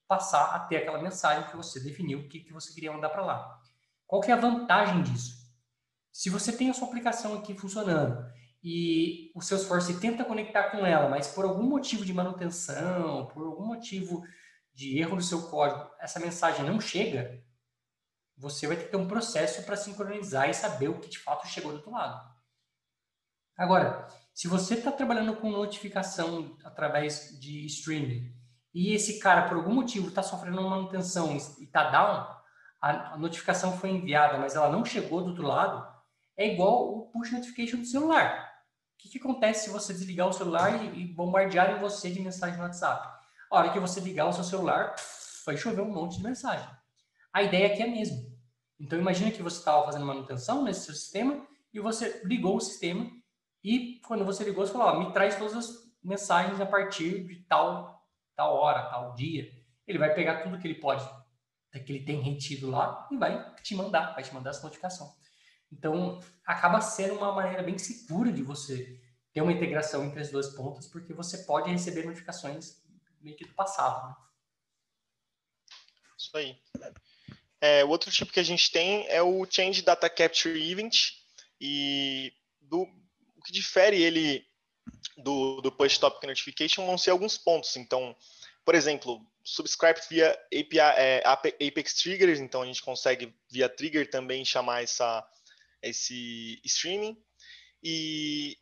passar 0.06 0.54
a 0.54 0.60
ter 0.60 0.78
aquela 0.78 1.02
mensagem 1.02 1.48
que 1.50 1.56
você 1.56 1.80
definiu 1.80 2.28
que, 2.28 2.40
que 2.40 2.52
você 2.52 2.72
queria 2.72 2.92
mandar 2.92 3.10
para 3.10 3.24
lá. 3.24 3.60
Qual 4.06 4.22
que 4.22 4.30
é 4.30 4.34
a 4.34 4.40
vantagem 4.40 5.02
disso? 5.02 5.34
Se 6.12 6.30
você 6.30 6.52
tem 6.52 6.70
a 6.70 6.74
sua 6.74 6.88
aplicação 6.88 7.34
aqui 7.36 7.56
funcionando 7.58 8.24
e 8.62 9.32
o 9.34 9.40
Salesforce 9.40 10.00
tenta 10.00 10.24
conectar 10.24 10.70
com 10.70 10.86
ela, 10.86 11.08
mas 11.08 11.28
por 11.28 11.44
algum 11.44 11.64
motivo 11.64 12.04
de 12.04 12.12
manutenção, 12.12 13.26
por 13.26 13.46
algum 13.46 13.66
motivo 13.66 14.24
de 14.72 14.98
erro 14.98 15.16
no 15.16 15.22
seu 15.22 15.48
código, 15.48 15.90
essa 16.00 16.20
mensagem 16.20 16.64
não 16.64 16.80
chega, 16.80 17.42
você 18.36 18.66
vai 18.66 18.76
ter 18.76 18.84
que 18.84 18.90
ter 18.90 18.96
um 18.96 19.08
processo 19.08 19.62
para 19.64 19.76
sincronizar 19.76 20.48
e 20.48 20.54
saber 20.54 20.88
o 20.88 21.00
que 21.00 21.08
de 21.08 21.18
fato 21.18 21.46
chegou 21.46 21.72
do 21.72 21.78
outro 21.78 21.90
lado. 21.90 22.34
Agora, 23.56 24.06
se 24.36 24.48
você 24.48 24.74
está 24.74 24.92
trabalhando 24.92 25.34
com 25.36 25.50
notificação 25.50 26.58
através 26.62 27.40
de 27.40 27.64
streaming 27.64 28.30
e 28.74 28.92
esse 28.92 29.18
cara, 29.18 29.48
por 29.48 29.56
algum 29.56 29.72
motivo, 29.72 30.08
está 30.08 30.22
sofrendo 30.22 30.60
uma 30.60 30.68
manutenção 30.68 31.32
e 31.58 31.64
está 31.64 31.88
down, 31.88 32.36
a, 32.78 33.16
notificação 33.16 33.78
foi 33.78 33.88
enviada, 33.88 34.36
mas 34.36 34.54
ela 34.54 34.68
não 34.68 34.84
chegou 34.84 35.22
do 35.22 35.30
outro 35.30 35.46
lado, 35.46 35.90
é 36.36 36.52
igual 36.52 36.98
o 36.98 37.10
push 37.10 37.32
notification 37.32 37.78
do 37.78 37.86
celular. 37.86 38.52
O 38.92 38.98
que, 38.98 39.08
que 39.08 39.18
acontece 39.18 39.64
se 39.64 39.70
você 39.70 39.94
desligar 39.94 40.28
o 40.28 40.34
celular 40.34 40.84
e, 40.84 41.00
e 41.00 41.06
bombardearem 41.06 41.78
você 41.78 42.10
de 42.10 42.20
mensagem 42.20 42.58
no 42.58 42.64
WhatsApp? 42.64 43.08
A 43.50 43.56
hora 43.56 43.72
que 43.72 43.80
você 43.80 44.00
ligar 44.00 44.26
o 44.26 44.34
seu 44.34 44.44
celular, 44.44 44.94
vai 45.46 45.56
chover 45.56 45.80
um 45.80 45.90
monte 45.90 46.18
de 46.18 46.22
mensagem. 46.22 46.68
A 47.32 47.42
ideia 47.42 47.72
aqui 47.72 47.80
é 47.80 47.86
a 47.86 47.90
mesma. 47.90 48.18
Então, 48.78 48.98
imagina 48.98 49.30
que 49.30 49.42
você 49.42 49.56
estava 49.56 49.86
fazendo 49.86 50.04
manutenção 50.04 50.62
nesse 50.62 50.84
seu 50.84 50.94
sistema 50.94 51.42
e 51.72 51.80
você 51.80 52.20
ligou 52.26 52.56
o 52.56 52.60
sistema 52.60 53.10
e 53.66 53.98
quando 54.06 54.24
você 54.24 54.44
ligou, 54.44 54.64
você 54.64 54.72
falou, 54.72 54.86
ó, 54.86 54.98
me 55.00 55.12
traz 55.12 55.36
todas 55.36 55.56
as 55.56 55.92
mensagens 56.00 56.60
a 56.60 56.66
partir 56.66 57.26
de 57.26 57.42
tal, 57.48 58.06
tal 58.36 58.54
hora, 58.54 58.88
tal 58.88 59.12
dia. 59.14 59.52
Ele 59.88 59.98
vai 59.98 60.14
pegar 60.14 60.44
tudo 60.44 60.56
que 60.56 60.68
ele 60.68 60.80
pode, 60.80 61.04
que 61.84 61.92
ele 61.92 62.04
tem 62.04 62.20
retido 62.20 62.70
lá 62.70 63.08
e 63.10 63.16
vai 63.16 63.54
te 63.56 63.74
mandar, 63.74 64.14
vai 64.14 64.22
te 64.22 64.32
mandar 64.32 64.50
essa 64.50 64.62
notificação. 64.62 65.12
Então, 65.72 66.22
acaba 66.46 66.80
sendo 66.80 67.14
uma 67.14 67.32
maneira 67.32 67.60
bem 67.60 67.76
segura 67.76 68.30
de 68.30 68.40
você 68.40 69.00
ter 69.32 69.40
uma 69.40 69.52
integração 69.52 70.04
entre 70.04 70.20
as 70.20 70.30
duas 70.30 70.54
pontas, 70.54 70.86
porque 70.86 71.12
você 71.12 71.38
pode 71.38 71.68
receber 71.68 72.06
notificações 72.06 72.80
meio 73.20 73.36
que 73.36 73.44
do 73.44 73.52
passado. 73.52 74.08
Né? 74.08 74.14
Isso 76.16 76.36
aí. 76.36 76.56
É, 77.60 77.84
o 77.84 77.88
outro 77.88 78.12
tipo 78.12 78.32
que 78.32 78.38
a 78.38 78.44
gente 78.44 78.70
tem 78.70 79.08
é 79.08 79.20
o 79.20 79.44
Change 79.44 79.82
Data 79.82 80.08
Capture 80.08 80.70
Event, 80.70 81.16
e 81.60 82.32
do, 82.60 82.88
que 83.46 83.52
difere 83.52 84.02
ele 84.02 84.44
do, 85.16 85.60
do 85.60 85.70
Push 85.70 85.98
Topic 85.98 86.22
Notification 86.24 86.84
vão 86.84 86.98
ser 86.98 87.10
alguns 87.10 87.38
pontos. 87.38 87.76
Então, 87.76 88.14
por 88.64 88.74
exemplo, 88.74 89.24
subscribe 89.44 90.00
via 90.10 90.32
API, 90.52 90.80
é, 90.80 91.22
Apex 91.24 91.94
Triggers, 91.94 92.40
então 92.40 92.62
a 92.62 92.66
gente 92.66 92.82
consegue 92.82 93.32
via 93.48 93.68
trigger 93.68 94.10
também 94.10 94.44
chamar 94.44 94.82
essa, 94.82 95.24
esse 95.80 96.60
streaming. 96.64 97.16
E 97.82 98.58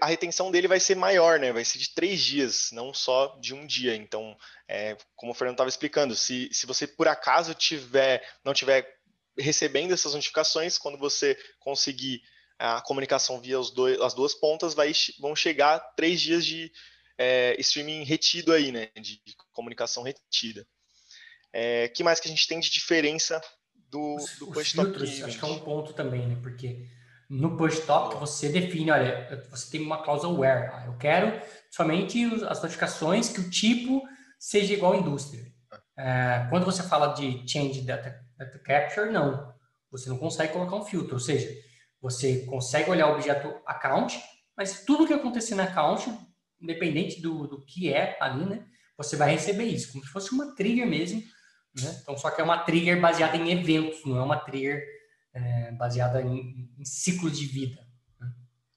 a 0.00 0.06
retenção 0.06 0.50
dele 0.50 0.66
vai 0.66 0.80
ser 0.80 0.96
maior, 0.96 1.38
né? 1.38 1.52
Vai 1.52 1.64
ser 1.64 1.78
de 1.78 1.94
três 1.94 2.20
dias, 2.20 2.70
não 2.72 2.92
só 2.92 3.38
de 3.40 3.54
um 3.54 3.64
dia. 3.64 3.94
Então, 3.94 4.36
é, 4.66 4.96
como 5.14 5.30
o 5.30 5.34
Fernando 5.34 5.54
estava 5.54 5.68
explicando, 5.68 6.16
se, 6.16 6.48
se 6.52 6.66
você 6.66 6.86
por 6.86 7.06
acaso 7.06 7.54
tiver, 7.54 8.26
não 8.42 8.52
tiver 8.52 8.96
recebendo 9.38 9.92
essas 9.92 10.14
notificações, 10.14 10.78
quando 10.78 10.98
você 10.98 11.38
conseguir 11.60 12.22
a 12.58 12.80
comunicação 12.80 13.40
via 13.40 13.58
os 13.58 13.70
dois, 13.70 14.00
as 14.00 14.14
duas 14.14 14.34
pontas, 14.34 14.74
vai, 14.74 14.92
vão 15.20 15.36
chegar 15.36 15.78
três 15.96 16.20
dias 16.20 16.44
de 16.44 16.70
é, 17.18 17.56
streaming 17.60 18.04
retido 18.04 18.52
aí, 18.52 18.72
né? 18.72 18.88
De 19.00 19.20
comunicação 19.52 20.02
retida. 20.02 20.66
É, 21.52 21.88
que 21.88 22.04
mais 22.04 22.20
que 22.20 22.28
a 22.28 22.30
gente 22.30 22.46
tem 22.46 22.60
de 22.60 22.70
diferença 22.70 23.40
do, 23.74 24.16
do 24.38 24.48
push 24.48 24.72
top? 24.72 25.02
Acho 25.02 25.38
que 25.38 25.44
é 25.44 25.48
um 25.48 25.58
ponto 25.58 25.92
também, 25.92 26.26
né? 26.26 26.38
Porque 26.42 26.86
no 27.28 27.56
push 27.56 27.80
top 27.80 28.16
você 28.16 28.48
define, 28.48 28.90
olha, 28.90 29.46
você 29.50 29.70
tem 29.70 29.80
uma 29.80 30.02
cláusula 30.02 30.38
where. 30.38 30.70
Ah, 30.72 30.84
eu 30.86 30.96
quero 30.98 31.40
somente 31.70 32.24
as 32.48 32.62
notificações 32.62 33.28
que 33.28 33.40
o 33.40 33.50
tipo 33.50 34.02
seja 34.38 34.74
igual 34.74 34.92
à 34.92 34.96
indústria. 34.96 35.44
É, 35.98 36.46
quando 36.50 36.64
você 36.64 36.82
fala 36.82 37.14
de 37.14 37.42
change 37.50 37.80
data, 37.80 38.20
data 38.36 38.58
capture, 38.58 39.10
não. 39.10 39.54
Você 39.90 40.08
não 40.10 40.18
consegue 40.18 40.52
colocar 40.52 40.76
um 40.76 40.84
filtro, 40.84 41.14
ou 41.14 41.20
seja, 41.20 41.48
você 42.00 42.44
consegue 42.46 42.90
olhar 42.90 43.08
o 43.08 43.14
objeto 43.14 43.54
account, 43.66 44.20
mas 44.56 44.84
tudo 44.84 45.06
que 45.06 45.12
acontecer 45.12 45.54
na 45.54 45.64
account, 45.64 46.10
independente 46.60 47.20
do, 47.20 47.46
do 47.46 47.64
que 47.64 47.92
é 47.92 48.16
ali, 48.20 48.44
né, 48.46 48.66
você 48.96 49.16
vai 49.16 49.30
receber 49.30 49.64
isso, 49.64 49.92
como 49.92 50.04
se 50.04 50.10
fosse 50.10 50.32
uma 50.32 50.54
trigger 50.54 50.86
mesmo. 50.86 51.22
Né? 51.74 51.98
Então, 52.02 52.16
só 52.16 52.30
que 52.30 52.40
é 52.40 52.44
uma 52.44 52.58
trigger 52.58 53.00
baseada 53.00 53.36
em 53.36 53.50
eventos, 53.50 54.04
não 54.04 54.16
é 54.16 54.22
uma 54.22 54.38
trigger 54.38 54.82
é, 55.34 55.72
baseada 55.72 56.22
em, 56.22 56.70
em 56.78 56.84
ciclos 56.84 57.38
de 57.38 57.46
vida. 57.46 57.86
Né? 58.18 58.32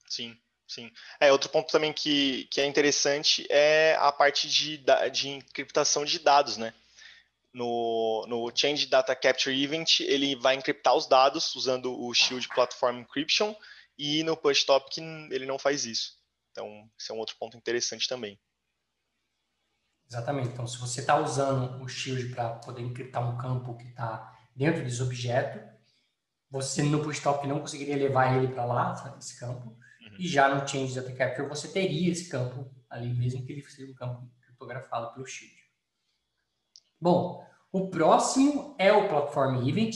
Sim. 0.10 0.38
Sim. 0.70 0.92
É, 1.20 1.32
outro 1.32 1.50
ponto 1.50 1.72
também 1.72 1.92
que, 1.92 2.48
que 2.52 2.62
é 2.62 2.66
interessante 2.68 3.44
é 3.50 3.98
a 4.00 4.12
parte 4.12 4.48
de, 4.48 4.80
de 5.12 5.30
encriptação 5.30 6.06
de 6.06 6.20
dados, 6.20 6.58
né? 6.58 6.76
No, 7.52 8.26
no 8.28 8.52
Change 8.56 8.86
Data 8.86 9.16
Capture 9.16 9.64
Event, 9.64 10.02
ele 10.02 10.36
vai 10.36 10.56
encriptar 10.56 10.96
os 10.96 11.08
dados 11.08 11.56
usando 11.56 12.00
o 12.00 12.14
Shield 12.14 12.48
Platform 12.50 13.00
Encryption 13.00 13.56
e 13.98 14.24
no 14.24 14.38
Push 14.38 14.64
Topic 14.66 15.00
ele 15.32 15.46
não 15.46 15.58
faz 15.58 15.84
isso. 15.86 16.20
Então, 16.52 16.90
esse 17.00 17.12
é 17.12 17.14
um 17.14 17.18
outro 17.18 17.36
ponto 17.40 17.58
interessante 17.58 18.08
também. 18.08 18.40
Exatamente. 20.08 20.50
Então, 20.50 20.66
se 20.66 20.78
você 20.78 21.02
está 21.02 21.18
usando 21.18 21.84
o 21.84 21.88
Shield 21.88 22.30
para 22.34 22.56
poder 22.56 22.82
encriptar 22.82 23.28
um 23.28 23.38
campo 23.38 23.78
que 23.78 23.88
está 23.88 24.36
dentro 24.56 24.84
desse 24.84 25.02
objeto, 25.02 25.60
você 26.50 26.82
no 26.82 27.04
Push 27.04 27.20
Topic 27.20 27.48
não 27.48 27.60
conseguiria 27.60 27.96
levar 27.96 28.36
ele 28.36 28.48
para 28.54 28.66
lá, 28.66 29.16
esse 29.20 29.40
campo. 29.40 29.68
Uhum. 29.70 30.16
E 30.18 30.28
já 30.28 30.54
no 30.54 30.68
Change 30.68 30.96
Data 30.96 31.12
Capture 31.14 31.48
você 31.48 31.68
teria 31.68 32.12
esse 32.12 32.28
campo 32.28 32.74
ali, 32.90 33.14
mesmo 33.14 33.46
que 33.46 33.52
ele 33.52 33.62
seja 33.70 33.92
um 33.92 33.96
campo 33.96 34.28
criptografado 34.42 35.14
pelo 35.14 35.28
Shield. 35.28 35.59
Bom, 37.02 37.46
o 37.72 37.90
próximo 37.90 38.76
é 38.78 38.92
o 38.92 39.08
Platform 39.08 39.66
Event, 39.68 39.96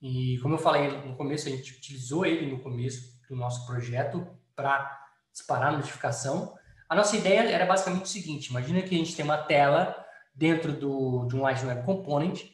e 0.00 0.38
como 0.40 0.54
eu 0.54 0.58
falei 0.58 0.88
no 0.88 1.16
começo, 1.16 1.48
a 1.48 1.50
gente 1.50 1.76
utilizou 1.76 2.24
ele 2.24 2.50
no 2.50 2.60
começo 2.60 3.18
do 3.28 3.34
nosso 3.34 3.66
projeto 3.66 4.24
para 4.54 4.88
disparar 5.32 5.74
a 5.74 5.76
notificação. 5.76 6.54
A 6.88 6.94
nossa 6.94 7.16
ideia 7.16 7.40
era 7.50 7.66
basicamente 7.66 8.04
o 8.04 8.08
seguinte: 8.08 8.50
imagina 8.50 8.82
que 8.82 8.94
a 8.94 8.98
gente 8.98 9.16
tem 9.16 9.24
uma 9.24 9.38
tela 9.38 10.06
dentro 10.32 10.72
do, 10.72 11.26
de 11.26 11.34
um 11.34 11.42
Light 11.42 11.64
Web 11.64 11.84
Component, 11.84 12.44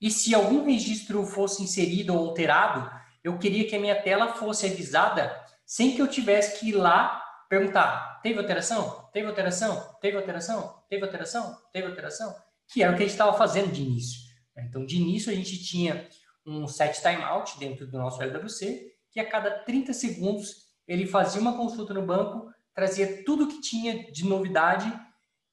e 0.00 0.08
se 0.08 0.32
algum 0.32 0.64
registro 0.64 1.26
fosse 1.26 1.64
inserido 1.64 2.14
ou 2.14 2.28
alterado, 2.28 2.88
eu 3.24 3.36
queria 3.38 3.66
que 3.66 3.74
a 3.74 3.80
minha 3.80 4.00
tela 4.00 4.34
fosse 4.34 4.66
avisada 4.66 5.36
sem 5.64 5.96
que 5.96 6.00
eu 6.00 6.06
tivesse 6.06 6.60
que 6.60 6.68
ir 6.68 6.76
lá 6.76 7.20
perguntar: 7.48 8.20
teve 8.22 8.38
alteração? 8.38 9.08
Teve 9.12 9.26
alteração? 9.26 9.96
Teve 10.00 10.16
alteração? 10.16 10.82
Teve 10.88 11.04
alteração? 11.04 11.58
Teve 11.72 11.88
alteração? 11.88 12.45
Que 12.68 12.82
era 12.82 12.92
o 12.92 12.96
que 12.96 13.02
a 13.02 13.06
gente 13.06 13.12
estava 13.12 13.36
fazendo 13.36 13.72
de 13.72 13.82
início. 13.82 14.20
Né? 14.54 14.66
Então, 14.68 14.84
de 14.84 14.96
início, 14.96 15.30
a 15.30 15.34
gente 15.34 15.62
tinha 15.64 16.08
um 16.44 16.66
set 16.68 17.00
timeout 17.00 17.58
dentro 17.58 17.86
do 17.86 17.98
nosso 17.98 18.22
LWC, 18.22 18.92
que 19.10 19.20
a 19.20 19.28
cada 19.28 19.50
30 19.50 19.92
segundos 19.92 20.66
ele 20.86 21.06
fazia 21.06 21.40
uma 21.40 21.56
consulta 21.56 21.92
no 21.92 22.06
banco, 22.06 22.50
trazia 22.74 23.24
tudo 23.24 23.48
que 23.48 23.60
tinha 23.60 24.10
de 24.12 24.24
novidade 24.24 24.92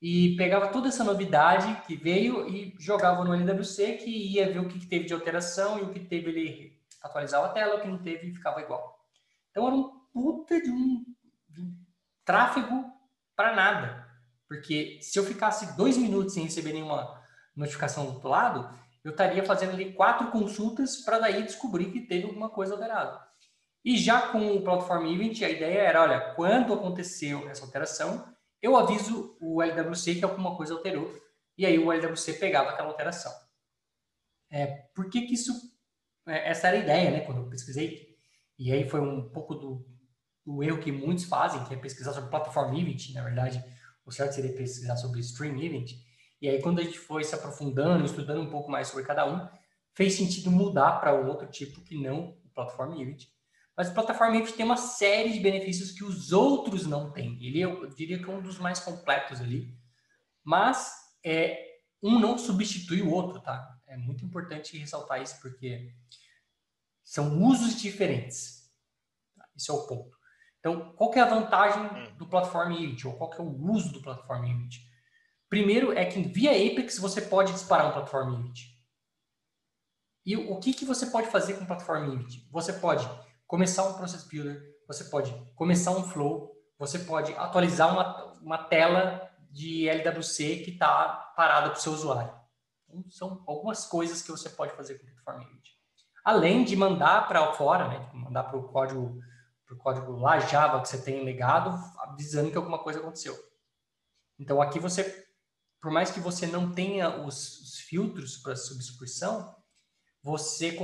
e 0.01 0.36
pegava 0.36 0.67
toda 0.67 0.89
essa 0.89 1.03
novidade 1.03 1.82
que 1.88 1.96
veio 1.96 2.48
e 2.48 2.75
jogava 2.77 3.24
no 3.24 3.34
LWC, 3.34 3.93
que 3.93 4.10
ia 4.10 4.51
ver 4.51 4.60
o 4.60 4.67
que 4.67 4.86
teve 4.86 5.05
de 5.05 5.13
alteração 5.13 5.79
e 5.79 5.84
o 5.84 5.93
que 5.93 6.01
teve 6.01 6.29
ele 6.29 6.79
atualizava 7.01 7.48
a 7.48 7.50
tela, 7.50 7.77
o 7.77 7.82
que 7.82 7.88
não 7.88 8.03
teve 8.03 8.34
ficava 8.34 8.62
igual. 8.62 9.00
Então 9.50 9.65
era 9.65 9.75
um 9.75 9.89
puta 10.12 10.62
de 10.62 10.70
um, 10.70 11.05
de 11.50 11.62
um 11.62 11.74
tráfego 12.25 12.86
para 13.36 13.55
nada. 13.55 14.02
Porque 14.53 15.00
se 15.01 15.17
eu 15.17 15.24
ficasse 15.24 15.75
dois 15.75 15.98
minutos 15.98 16.36
sem 16.36 16.43
receber 16.43 16.74
nenhuma 16.74 17.19
notificação 17.55 18.05
do 18.05 18.13
outro 18.13 18.29
lado, 18.29 18.69
eu 19.03 19.10
estaria 19.10 19.43
fazendo 19.43 19.72
ali 19.72 19.93
quatro 19.93 20.29
consultas 20.29 20.98
para 20.98 21.17
daí 21.17 21.41
descobrir 21.41 21.91
que 21.91 22.01
teve 22.01 22.27
alguma 22.27 22.51
coisa 22.51 22.74
alterada. 22.74 23.19
E 23.83 23.98
já 23.98 24.27
com 24.27 24.55
o 24.55 24.62
Platform 24.62 25.07
Event, 25.07 25.41
a 25.41 25.50
ideia 25.50 25.81
era, 25.81 26.03
olha, 26.03 26.36
quando 26.36 26.72
aconteceu 26.72 27.50
essa 27.50 27.65
alteração, 27.65 28.31
eu 28.62 28.77
aviso 28.77 29.36
o 29.41 29.60
LWC 29.60 30.15
que 30.15 30.24
alguma 30.24 30.55
coisa 30.55 30.75
alterou, 30.75 31.12
e 31.57 31.65
aí 31.65 31.79
o 31.79 31.91
LWC 31.91 32.33
pegava 32.33 32.69
aquela 32.69 32.89
alteração. 32.89 33.33
É, 34.51 34.67
por 34.93 35.10
que 35.10 35.22
que 35.22 35.33
isso... 35.33 35.51
É, 36.27 36.51
essa 36.51 36.67
era 36.67 36.77
a 36.77 36.79
ideia, 36.79 37.10
né, 37.10 37.22
quando 37.22 37.39
eu 37.39 37.50
pesquisei. 37.50 38.15
E 38.60 38.72
aí 38.72 38.88
foi 38.88 39.01
um 39.01 39.31
pouco 39.31 39.55
do, 39.55 39.83
do 40.45 40.62
erro 40.62 40.79
que 40.79 40.91
muitos 40.91 41.25
fazem, 41.25 41.65
que 41.65 41.74
é 41.74 41.77
pesquisar 41.77 42.13
sobre 42.13 42.29
Platform 42.29 42.75
Event, 42.75 43.15
na 43.15 43.24
verdade 43.24 43.73
o 44.05 44.12
certo 44.12 44.36
seria 44.36 44.53
pesquisar 44.53 44.98
sobre 44.98 45.19
Stream 45.22 45.62
Event. 45.62 45.93
E 46.41 46.50
aí, 46.50 46.62
quando 46.62 46.79
a 46.79 46.83
gente 46.83 47.00
foi 47.00 47.24
se 47.24 47.33
aprofundando, 47.33 48.05
estudando 48.05 48.41
um 48.41 48.50
pouco 48.50 48.69
mais 48.69 48.88
sobre 48.88 49.05
cada 49.05 49.25
um, 49.25 49.48
fez 49.93 50.15
sentido 50.15 50.51
mudar 50.51 51.00
para 51.00 51.13
outro 51.13 51.48
tipo 51.48 51.81
que 51.81 52.01
não 52.01 52.38
o 52.43 52.50
Platform 52.53 53.00
Event. 53.00 53.27
Mas 53.75 53.89
o 53.89 53.93
Platform 53.93 54.36
Event 54.36 54.55
tem 54.55 54.65
uma 54.65 54.77
série 54.77 55.33
de 55.33 55.39
benefícios 55.39 55.91
que 55.91 56.03
os 56.03 56.31
outros 56.31 56.86
não 56.86 57.12
têm. 57.12 57.38
Ele 57.43 57.62
é, 57.62 57.65
eu 57.65 57.88
diria 57.88 58.19
que 58.19 58.29
é 58.29 58.33
um 58.33 58.41
dos 58.41 58.60
mais 58.60 58.79
completos 58.79 59.41
ali. 59.41 59.75
Mas 60.43 60.93
é, 61.25 61.79
um 62.01 62.19
não 62.19 62.38
substitui 62.38 63.01
o 63.01 63.10
outro, 63.10 63.39
tá? 63.39 63.79
É 63.88 63.98
muito 63.98 64.25
importante 64.25 64.77
ressaltar 64.77 65.22
isso 65.22 65.39
porque 65.41 65.93
são 67.03 67.41
usos 67.41 67.81
diferentes. 67.81 68.72
Esse 69.55 69.72
é 69.72 69.74
o 69.74 69.88
ponto. 69.88 70.17
Então, 70.63 70.93
qual 70.96 71.12
que 71.12 71.20
é 71.20 71.22
a 71.22 71.27
vantagem 71.27 71.84
hum. 71.84 72.15
do 72.17 72.25
Platform 72.25 72.72
Event, 72.72 73.03
ou 73.03 73.13
qual 73.17 73.29
que 73.29 73.41
é 73.41 73.43
o 73.43 73.70
uso 73.70 73.91
do 73.91 74.01
Platform 74.01 74.46
Event? 74.46 74.75
Primeiro 75.50 75.91
é 75.91 76.05
que 76.05 76.22
via 76.24 76.51
Apex 76.51 76.98
você 77.00 77.22
pode 77.22 77.51
disparar 77.51 77.89
um 77.89 77.91
Platform 77.91 78.34
Event. 78.36 78.60
E 80.25 80.38
o 80.38 80.58
que, 80.62 80.74
que 80.74 80.86
você 80.86 81.08
pode 81.08 81.27
fazer 81.27 81.55
com 81.55 81.65
o 81.65 81.67
Platform 81.67 82.13
Event? 82.13 82.50
Você 82.50 82.72
pode 82.72 83.05
começar 83.46 83.84
um 83.84 83.96
Process 83.96 84.25
Builder, 84.25 84.63
você 84.88 85.03
pode 85.03 85.34
começar 85.53 85.91
um 85.91 86.03
Flow, 86.05 86.55
você 86.79 86.98
pode 86.98 87.34
atualizar 87.34 87.91
uma, 87.91 88.34
uma 88.41 88.58
tela 88.58 89.29
de 89.51 89.89
LWC 89.89 90.60
que 90.60 90.72
está 90.72 91.34
parada 91.36 91.72
para 91.72 91.77
o 91.77 91.82
seu 91.82 91.91
usuário. 91.91 92.34
Então, 92.88 93.03
são 93.10 93.43
algumas 93.46 93.86
coisas 93.86 94.22
que 94.22 94.32
você 94.32 94.50
pode 94.50 94.72
fazer 94.77 94.98
com 94.98 95.03
o 95.03 95.12
Platform 95.12 95.41
Event. 95.41 95.67
Além 96.24 96.63
de 96.63 96.74
mandar 96.77 97.27
para 97.27 97.51
fora, 97.51 97.89
né, 97.89 98.10
mandar 98.13 98.43
para 98.43 98.58
o 98.58 98.70
código 98.70 99.20
para 99.74 99.75
o 99.75 99.77
código 99.77 100.20
lá 100.20 100.39
Java 100.39 100.82
que 100.82 100.88
você 100.88 101.01
tem 101.01 101.24
legado, 101.24 101.70
avisando 102.00 102.51
que 102.51 102.58
alguma 102.58 102.80
coisa 102.80 103.00
aconteceu. 103.00 103.38
Então 104.39 104.62
aqui 104.62 104.80
você, 104.80 105.27
por 105.82 105.92
mais 105.92 106.12
que 106.12 106.20
você 106.20 106.48
não 106.48 106.72
tenha 106.72 107.24
os, 107.24 107.60
os 107.62 107.80
filtros 107.80 108.38
para 108.38 108.56
subscrição, 108.56 109.56
você, 110.22 110.77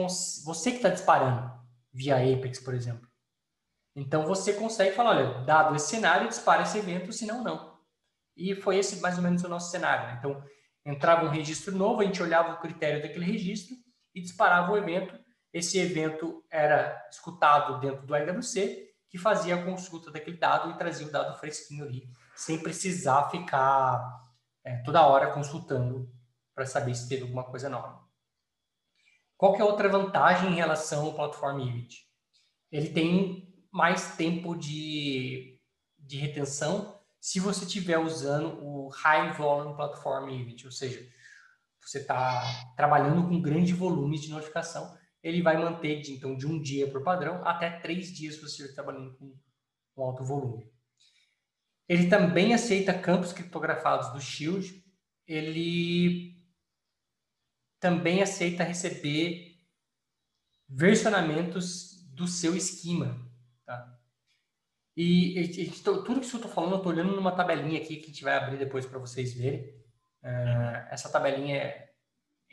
você 0.45 0.71
que 0.71 0.77
está 0.77 0.89
disparando 0.89 1.51
via 1.91 2.15
Apex, 2.17 2.59
por 2.59 2.73
exemplo. 2.73 3.07
Então 3.95 4.25
você 4.25 4.53
consegue 4.53 4.95
falar, 4.95 5.11
olha, 5.11 5.45
dado 5.45 5.75
esse 5.75 5.87
cenário, 5.87 6.29
dispara 6.29 6.63
esse 6.63 6.77
evento, 6.77 7.11
senão 7.11 7.43
não. 7.43 7.79
E 8.35 8.55
foi 8.55 8.77
esse 8.77 8.99
mais 9.01 9.17
ou 9.17 9.23
menos 9.23 9.43
o 9.43 9.49
nosso 9.49 9.71
cenário. 9.71 10.07
Né? 10.07 10.15
Então 10.19 10.43
entrava 10.85 11.25
um 11.25 11.29
registro 11.29 11.75
novo, 11.75 12.01
a 12.01 12.05
gente 12.05 12.21
olhava 12.21 12.53
o 12.53 12.59
critério 12.59 13.01
daquele 13.01 13.25
registro 13.25 13.75
e 14.13 14.21
disparava 14.21 14.71
o 14.71 14.77
evento 14.77 15.17
esse 15.53 15.79
evento 15.79 16.43
era 16.49 17.07
escutado 17.09 17.79
dentro 17.79 18.05
do 18.05 18.15
LWC, 18.15 18.93
que 19.09 19.17
fazia 19.17 19.55
a 19.55 19.63
consulta 19.63 20.11
daquele 20.11 20.37
dado 20.37 20.69
e 20.69 20.77
trazia 20.77 21.07
o 21.07 21.11
dado 21.11 21.37
fresquinho 21.39 21.85
ali, 21.85 22.07
sem 22.35 22.59
precisar 22.59 23.29
ficar 23.29 24.23
é, 24.63 24.77
toda 24.83 25.05
hora 25.05 25.31
consultando 25.31 26.11
para 26.53 26.65
saber 26.65 26.93
se 26.93 27.09
teve 27.09 27.23
alguma 27.23 27.43
coisa 27.43 27.69
nova. 27.69 28.07
Qual 29.35 29.53
que 29.53 29.61
é 29.61 29.65
outra 29.65 29.89
vantagem 29.89 30.51
em 30.51 30.55
relação 30.55 31.05
ao 31.05 31.15
Platform 31.15 31.61
Event? 31.61 31.95
Ele 32.71 32.89
tem 32.89 33.65
mais 33.71 34.15
tempo 34.15 34.55
de, 34.55 35.59
de 35.97 36.17
retenção 36.17 36.99
se 37.19 37.39
você 37.39 37.65
estiver 37.65 37.97
usando 37.97 38.63
o 38.63 38.89
High 38.89 39.33
Volume 39.33 39.75
Platform 39.75 40.29
Event, 40.29 40.65
ou 40.65 40.71
seja, 40.71 41.05
você 41.81 41.99
está 41.99 42.43
trabalhando 42.75 43.27
com 43.27 43.41
grande 43.41 43.73
volume 43.73 44.19
de 44.19 44.29
notificação 44.29 44.97
ele 45.21 45.41
vai 45.41 45.57
manter 45.57 46.01
de, 46.01 46.13
então 46.13 46.35
de 46.35 46.47
um 46.47 46.61
dia 46.61 46.89
por 46.89 47.03
padrão 47.03 47.45
até 47.45 47.69
três 47.69 48.11
dias 48.11 48.35
se 48.35 48.41
você 48.41 48.73
trabalhando 48.73 49.15
com, 49.17 49.37
com 49.93 50.03
alto 50.03 50.23
volume. 50.23 50.71
Ele 51.87 52.07
também 52.07 52.53
aceita 52.53 52.93
campos 52.93 53.33
criptografados 53.33 54.13
do 54.13 54.21
Shield. 54.21 54.83
Ele 55.27 56.39
também 57.79 58.21
aceita 58.21 58.63
receber 58.63 59.59
versionamentos 60.67 62.03
do 62.13 62.27
seu 62.27 62.55
esquema. 62.55 63.27
Tá? 63.65 63.99
E, 64.95 65.39
e, 65.39 65.63
e 65.63 65.71
tudo 65.71 66.03
que 66.03 66.11
eu 66.11 66.21
estou 66.21 66.51
falando, 66.51 66.73
eu 66.73 66.77
estou 66.77 66.91
olhando 66.91 67.15
numa 67.15 67.35
tabelinha 67.35 67.81
aqui 67.81 67.97
que 67.97 68.03
a 68.03 68.07
gente 68.07 68.23
vai 68.23 68.35
abrir 68.35 68.57
depois 68.57 68.85
para 68.85 68.99
vocês 68.99 69.33
verem. 69.33 69.61
Uh, 70.21 70.87
essa 70.91 71.09
tabelinha 71.09 71.55
é 71.55 71.88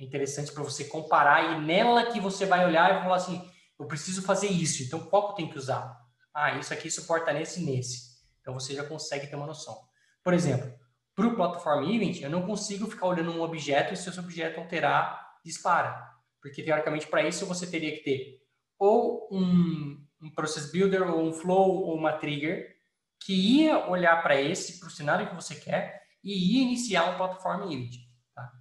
interessante 0.04 0.52
para 0.52 0.62
você 0.62 0.84
comparar 0.84 1.52
e 1.52 1.64
nela 1.64 2.06
que 2.06 2.20
você 2.20 2.44
vai 2.44 2.64
olhar 2.66 2.98
e 2.98 3.02
falar 3.02 3.16
assim, 3.16 3.42
eu 3.78 3.86
preciso 3.86 4.22
fazer 4.22 4.48
isso, 4.48 4.82
então 4.82 5.00
qual 5.00 5.26
que 5.26 5.32
eu 5.32 5.36
tenho 5.36 5.50
que 5.50 5.58
usar? 5.58 5.96
Ah, 6.34 6.58
isso 6.58 6.72
aqui 6.72 6.90
suporta 6.90 7.32
nesse 7.32 7.62
e 7.62 7.64
nesse. 7.64 8.16
Então 8.40 8.54
você 8.54 8.74
já 8.74 8.84
consegue 8.84 9.26
ter 9.26 9.36
uma 9.36 9.46
noção. 9.46 9.76
Por 10.22 10.34
exemplo, 10.34 10.70
para 11.14 11.26
o 11.26 11.34
Platform 11.34 11.90
Event, 11.90 12.20
eu 12.20 12.30
não 12.30 12.46
consigo 12.46 12.90
ficar 12.90 13.06
olhando 13.06 13.32
um 13.32 13.40
objeto 13.40 13.94
e 13.94 13.96
se 13.96 14.08
esse 14.08 14.20
objeto 14.20 14.60
alterar, 14.60 15.34
dispara. 15.44 15.98
Porque 16.42 16.62
teoricamente 16.62 17.06
para 17.06 17.26
isso 17.26 17.46
você 17.46 17.66
teria 17.66 17.92
que 17.92 18.04
ter 18.04 18.46
ou 18.78 19.28
um, 19.32 20.04
um 20.20 20.30
Process 20.30 20.70
Builder, 20.70 21.10
ou 21.10 21.28
um 21.28 21.32
Flow, 21.32 21.84
ou 21.84 21.96
uma 21.96 22.12
Trigger, 22.12 22.76
que 23.20 23.32
ia 23.32 23.88
olhar 23.88 24.22
para 24.22 24.40
esse, 24.40 24.78
para 24.78 24.88
o 24.88 24.90
cenário 24.90 25.28
que 25.28 25.34
você 25.34 25.54
quer, 25.54 26.02
e 26.22 26.56
ia 26.56 26.62
iniciar 26.62 27.10
um 27.10 27.16
Platform 27.16 27.70
Event. 27.70 27.96
Tá? 28.34 28.52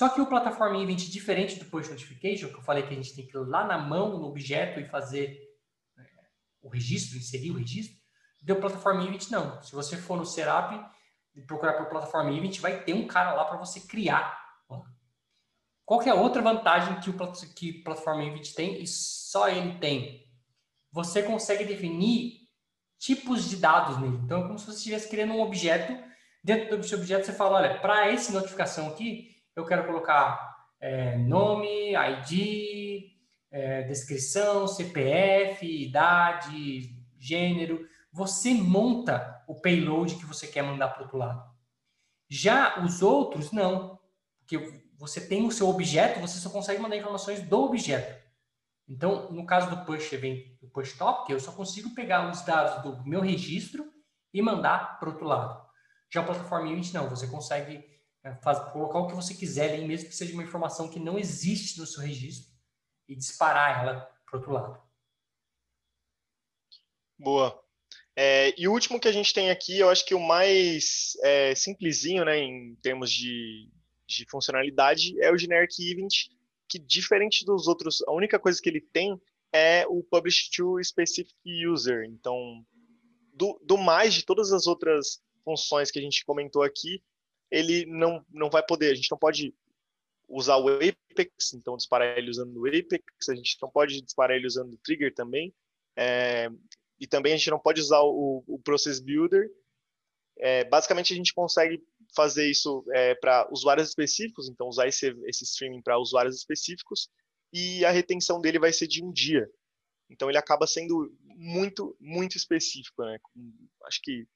Só 0.00 0.08
que 0.08 0.18
o 0.18 0.24
Platform 0.24 0.76
Event, 0.76 1.10
diferente 1.10 1.58
do 1.58 1.66
Push 1.66 1.90
Notification, 1.90 2.48
que 2.48 2.54
eu 2.54 2.62
falei 2.62 2.84
que 2.84 2.94
a 2.94 2.96
gente 2.96 3.14
tem 3.14 3.26
que 3.26 3.36
ir 3.36 3.40
lá 3.40 3.66
na 3.66 3.76
mão, 3.76 4.18
no 4.18 4.28
objeto, 4.28 4.80
e 4.80 4.86
fazer 4.86 5.38
é, 5.98 6.02
o 6.62 6.70
registro, 6.70 7.18
inserir 7.18 7.50
o 7.50 7.58
registro, 7.58 7.98
do 8.40 8.56
Platform 8.56 9.02
Event 9.02 9.28
não. 9.28 9.62
Se 9.62 9.74
você 9.74 9.98
for 9.98 10.16
no 10.16 10.24
Serap 10.24 10.72
e 11.34 11.42
procurar 11.42 11.74
por 11.74 11.90
Platform 11.90 12.34
Event, 12.34 12.60
vai 12.60 12.82
ter 12.82 12.94
um 12.94 13.06
cara 13.06 13.34
lá 13.34 13.44
para 13.44 13.58
você 13.58 13.78
criar. 13.78 14.42
Qual 15.84 16.00
é 16.00 16.08
a 16.08 16.14
outra 16.14 16.40
vantagem 16.40 16.98
que 17.00 17.10
o 17.10 17.32
que 17.54 17.82
Platform 17.82 18.22
Event 18.22 18.54
tem 18.54 18.82
e 18.82 18.86
só 18.86 19.50
ele 19.50 19.78
tem? 19.80 20.26
Você 20.92 21.22
consegue 21.22 21.66
definir 21.66 22.48
tipos 22.98 23.50
de 23.50 23.56
dados 23.56 23.98
nele. 23.98 24.16
Então, 24.24 24.44
é 24.44 24.46
como 24.46 24.58
se 24.58 24.64
você 24.64 24.78
estivesse 24.78 25.10
criando 25.10 25.34
um 25.34 25.42
objeto. 25.42 25.92
Dentro 26.42 26.78
do 26.78 26.86
seu 26.86 26.96
objeto, 26.96 27.26
você 27.26 27.34
fala, 27.34 27.58
olha, 27.58 27.78
para 27.80 28.10
essa 28.10 28.32
notificação 28.32 28.88
aqui, 28.88 29.38
eu 29.60 29.66
quero 29.66 29.86
colocar 29.86 30.68
é, 30.80 31.16
nome, 31.16 31.94
ID, 31.94 33.12
é, 33.50 33.82
descrição, 33.82 34.66
CPF, 34.66 35.66
idade, 35.66 36.96
gênero. 37.18 37.86
Você 38.12 38.52
monta 38.54 39.42
o 39.46 39.54
payload 39.54 40.16
que 40.16 40.26
você 40.26 40.46
quer 40.46 40.62
mandar 40.62 40.88
para 40.88 41.00
o 41.00 41.02
outro 41.04 41.18
lado. 41.18 41.50
Já 42.28 42.82
os 42.82 43.02
outros, 43.02 43.52
não. 43.52 43.98
Porque 44.40 44.82
você 44.96 45.20
tem 45.20 45.46
o 45.46 45.52
seu 45.52 45.68
objeto, 45.68 46.20
você 46.20 46.38
só 46.38 46.50
consegue 46.50 46.80
mandar 46.80 46.96
informações 46.96 47.42
do 47.42 47.64
objeto. 47.64 48.20
Então, 48.88 49.30
no 49.30 49.46
caso 49.46 49.70
do 49.70 49.84
push 49.84 50.12
event, 50.12 50.58
do 50.60 50.68
push 50.68 50.94
topic, 50.94 51.30
eu 51.30 51.38
só 51.38 51.52
consigo 51.52 51.94
pegar 51.94 52.28
os 52.28 52.42
dados 52.42 52.82
do 52.82 53.04
meu 53.04 53.20
registro 53.20 53.88
e 54.32 54.42
mandar 54.42 54.98
para 54.98 55.08
outro 55.08 55.26
lado. 55.26 55.70
Já 56.12 56.20
a 56.20 56.24
plataforma 56.24 56.68
Event, 56.68 56.92
não. 56.92 57.08
Você 57.08 57.26
consegue 57.28 57.84
faz, 58.42 58.58
colocar 58.72 58.98
o 58.98 59.06
que 59.06 59.14
você 59.14 59.34
quiser 59.34 59.72
ali, 59.72 59.86
mesmo 59.86 60.08
que 60.08 60.14
seja 60.14 60.32
uma 60.32 60.42
informação 60.42 60.88
que 60.88 60.98
não 60.98 61.18
existe 61.18 61.78
no 61.78 61.86
seu 61.86 62.02
registro, 62.02 62.50
e 63.08 63.16
disparar 63.16 63.82
ela 63.82 64.00
para 64.24 64.38
outro 64.38 64.52
lado. 64.52 64.80
Boa. 67.18 67.62
É, 68.16 68.54
e 68.60 68.68
o 68.68 68.72
último 68.72 69.00
que 69.00 69.08
a 69.08 69.12
gente 69.12 69.32
tem 69.32 69.50
aqui, 69.50 69.78
eu 69.78 69.88
acho 69.88 70.04
que 70.04 70.14
o 70.14 70.20
mais 70.20 71.16
é, 71.22 71.54
simplesinho, 71.54 72.24
né, 72.24 72.38
em 72.38 72.74
termos 72.76 73.10
de, 73.10 73.68
de 74.06 74.26
funcionalidade, 74.28 75.20
é 75.22 75.30
o 75.30 75.38
Generic 75.38 75.90
Event, 75.90 76.28
que 76.68 76.78
diferente 76.78 77.44
dos 77.44 77.66
outros, 77.66 78.02
a 78.06 78.12
única 78.12 78.38
coisa 78.38 78.60
que 78.60 78.68
ele 78.68 78.80
tem 78.80 79.20
é 79.52 79.86
o 79.88 80.02
Publish 80.02 80.50
to 80.50 80.82
Specific 80.82 81.34
User. 81.66 82.04
Então, 82.04 82.64
do, 83.34 83.60
do 83.64 83.76
mais 83.76 84.14
de 84.14 84.24
todas 84.24 84.52
as 84.52 84.66
outras 84.66 85.22
funções 85.44 85.90
que 85.90 85.98
a 85.98 86.02
gente 86.02 86.24
comentou 86.24 86.62
aqui, 86.62 87.02
ele 87.50 87.86
não, 87.86 88.24
não 88.30 88.48
vai 88.48 88.64
poder, 88.64 88.92
a 88.92 88.94
gente 88.94 89.10
não 89.10 89.18
pode 89.18 89.54
usar 90.28 90.56
o 90.56 90.68
Apex, 90.68 91.54
então 91.54 91.76
disparar 91.76 92.16
ele 92.16 92.30
usando 92.30 92.56
o 92.56 92.66
Apex, 92.66 93.28
a 93.28 93.34
gente 93.34 93.58
não 93.60 93.68
pode 93.68 94.00
disparar 94.00 94.36
ele 94.36 94.46
usando 94.46 94.74
o 94.74 94.78
Trigger 94.78 95.12
também, 95.12 95.52
é, 95.96 96.48
e 97.00 97.06
também 97.06 97.32
a 97.32 97.36
gente 97.36 97.50
não 97.50 97.58
pode 97.58 97.80
usar 97.80 98.00
o, 98.00 98.44
o 98.46 98.58
Process 98.58 99.00
Builder. 99.00 99.50
É, 100.38 100.64
basicamente, 100.64 101.12
a 101.12 101.16
gente 101.16 101.34
consegue 101.34 101.82
fazer 102.14 102.48
isso 102.48 102.84
é, 102.92 103.14
para 103.14 103.48
usuários 103.50 103.88
específicos, 103.88 104.48
então 104.48 104.68
usar 104.68 104.86
esse, 104.86 105.08
esse 105.26 105.44
streaming 105.44 105.82
para 105.82 105.98
usuários 105.98 106.36
específicos, 106.36 107.10
e 107.52 107.84
a 107.84 107.90
retenção 107.90 108.40
dele 108.40 108.58
vai 108.58 108.72
ser 108.72 108.86
de 108.86 109.02
um 109.02 109.10
dia. 109.10 109.50
Então 110.08 110.28
ele 110.28 110.38
acaba 110.38 110.66
sendo 110.66 111.12
muito, 111.22 111.96
muito 112.00 112.36
específico. 112.36 113.02
Né? 113.02 113.18
Acho 113.84 114.00
que 114.02 114.26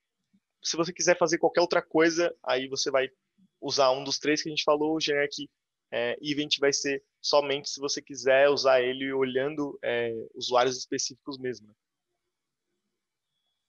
se 0.65 0.77
você 0.77 0.93
quiser 0.93 1.19
fazer 1.19 1.39
qualquer 1.39 1.61
outra 1.61 1.83
coisa, 1.83 2.35
aí 2.43 2.69
você 2.69 2.91
vai 2.91 3.09
usar 3.61 3.91
um 3.91 4.03
dos 4.03 4.19
três 4.19 4.43
que 4.43 4.49
a 4.49 4.51
gente 4.51 4.65
falou, 4.65 4.97
o 4.97 5.01
generic 5.01 5.49
é, 5.93 6.17
event 6.21 6.59
vai 6.59 6.73
ser 6.73 7.05
somente 7.21 7.69
se 7.69 7.81
você 7.81 8.03
quiser 8.03 8.49
usar 8.49 8.81
ele 8.81 9.13
olhando 9.13 9.79
é, 9.83 10.13
usuários 10.35 10.77
específicos 10.77 11.39
mesmo. 11.39 11.69
Né? 11.69 11.75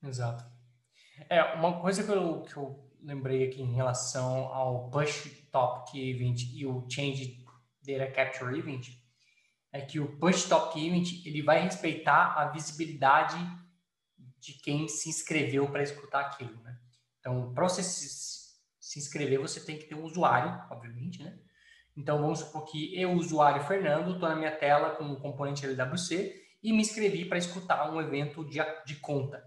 Exato. 0.09 0.43
É, 1.29 1.41
uma 1.53 1.81
coisa 1.81 2.03
que 2.03 2.11
eu, 2.11 2.41
que 2.43 2.57
eu 2.57 2.91
lembrei 3.01 3.47
aqui 3.47 3.61
em 3.61 3.73
relação 3.73 4.47
ao 4.47 4.89
Push 4.89 5.49
Topic 5.51 5.95
Event 5.95 6.41
e 6.53 6.65
o 6.65 6.87
Change 6.89 7.45
Data 7.81 8.11
Capture 8.11 8.57
Event 8.57 8.89
é 9.71 9.81
que 9.81 9.99
o 9.99 10.17
Push 10.17 10.45
Topic 10.45 10.83
Event 10.83 11.25
ele 11.25 11.41
vai 11.41 11.61
respeitar 11.61 12.33
a 12.37 12.49
visibilidade 12.49 13.37
de 14.39 14.53
quem 14.53 14.87
se 14.87 15.09
inscreveu 15.09 15.69
para 15.71 15.83
escutar 15.83 16.21
aquilo, 16.21 16.61
né? 16.61 16.79
Então, 17.25 17.51
para 17.55 17.67
você 17.67 17.81
se, 17.81 18.07
se 18.79 18.99
inscrever, 18.99 19.39
você 19.39 19.59
tem 19.59 19.79
que 19.79 19.85
ter 19.85 19.95
um 19.95 20.03
usuário, 20.03 20.61
obviamente, 20.69 21.23
né? 21.23 21.35
Então, 21.97 22.21
vamos 22.21 22.39
supor 22.39 22.65
que 22.65 23.01
eu, 23.01 23.13
usuário 23.13 23.63
Fernando, 23.63 24.13
estou 24.13 24.29
na 24.29 24.35
minha 24.35 24.55
tela 24.55 24.91
com 24.91 25.05
o 25.05 25.19
componente 25.19 25.65
LWC 25.65 26.39
e 26.61 26.71
me 26.71 26.81
inscrevi 26.81 27.25
para 27.25 27.39
escutar 27.39 27.91
um 27.91 27.99
evento 27.99 28.47
de, 28.47 28.59
de 28.85 28.95
conta. 28.97 29.43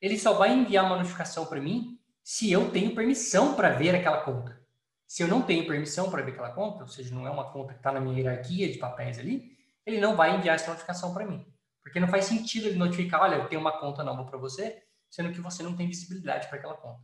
Ele 0.00 0.18
só 0.18 0.32
vai 0.32 0.52
enviar 0.52 0.84
uma 0.84 0.96
notificação 0.96 1.46
para 1.46 1.60
mim 1.60 1.96
se 2.24 2.50
eu 2.50 2.72
tenho 2.72 2.92
permissão 2.92 3.54
para 3.54 3.70
ver 3.70 3.94
aquela 3.94 4.22
conta. 4.22 4.60
Se 5.06 5.22
eu 5.22 5.28
não 5.28 5.42
tenho 5.42 5.64
permissão 5.64 6.10
para 6.10 6.22
ver 6.22 6.32
aquela 6.32 6.50
conta, 6.50 6.82
ou 6.82 6.88
seja, 6.88 7.14
não 7.14 7.24
é 7.24 7.30
uma 7.30 7.52
conta 7.52 7.72
que 7.72 7.78
está 7.78 7.92
na 7.92 8.00
minha 8.00 8.18
hierarquia 8.18 8.68
de 8.72 8.78
papéis 8.78 9.16
ali, 9.16 9.56
ele 9.84 10.00
não 10.00 10.16
vai 10.16 10.34
enviar 10.34 10.56
essa 10.56 10.70
notificação 10.70 11.14
para 11.14 11.24
mim. 11.24 11.46
Porque 11.84 12.00
não 12.00 12.08
faz 12.08 12.24
sentido 12.24 12.66
ele 12.66 12.78
notificar, 12.78 13.22
olha, 13.22 13.36
eu 13.36 13.48
tenho 13.48 13.60
uma 13.60 13.78
conta 13.78 14.02
nova 14.02 14.24
para 14.24 14.36
você, 14.36 14.82
sendo 15.10 15.32
que 15.32 15.40
você 15.40 15.62
não 15.62 15.76
tem 15.76 15.86
visibilidade 15.86 16.48
para 16.48 16.58
aquela 16.58 16.76
conta. 16.76 17.02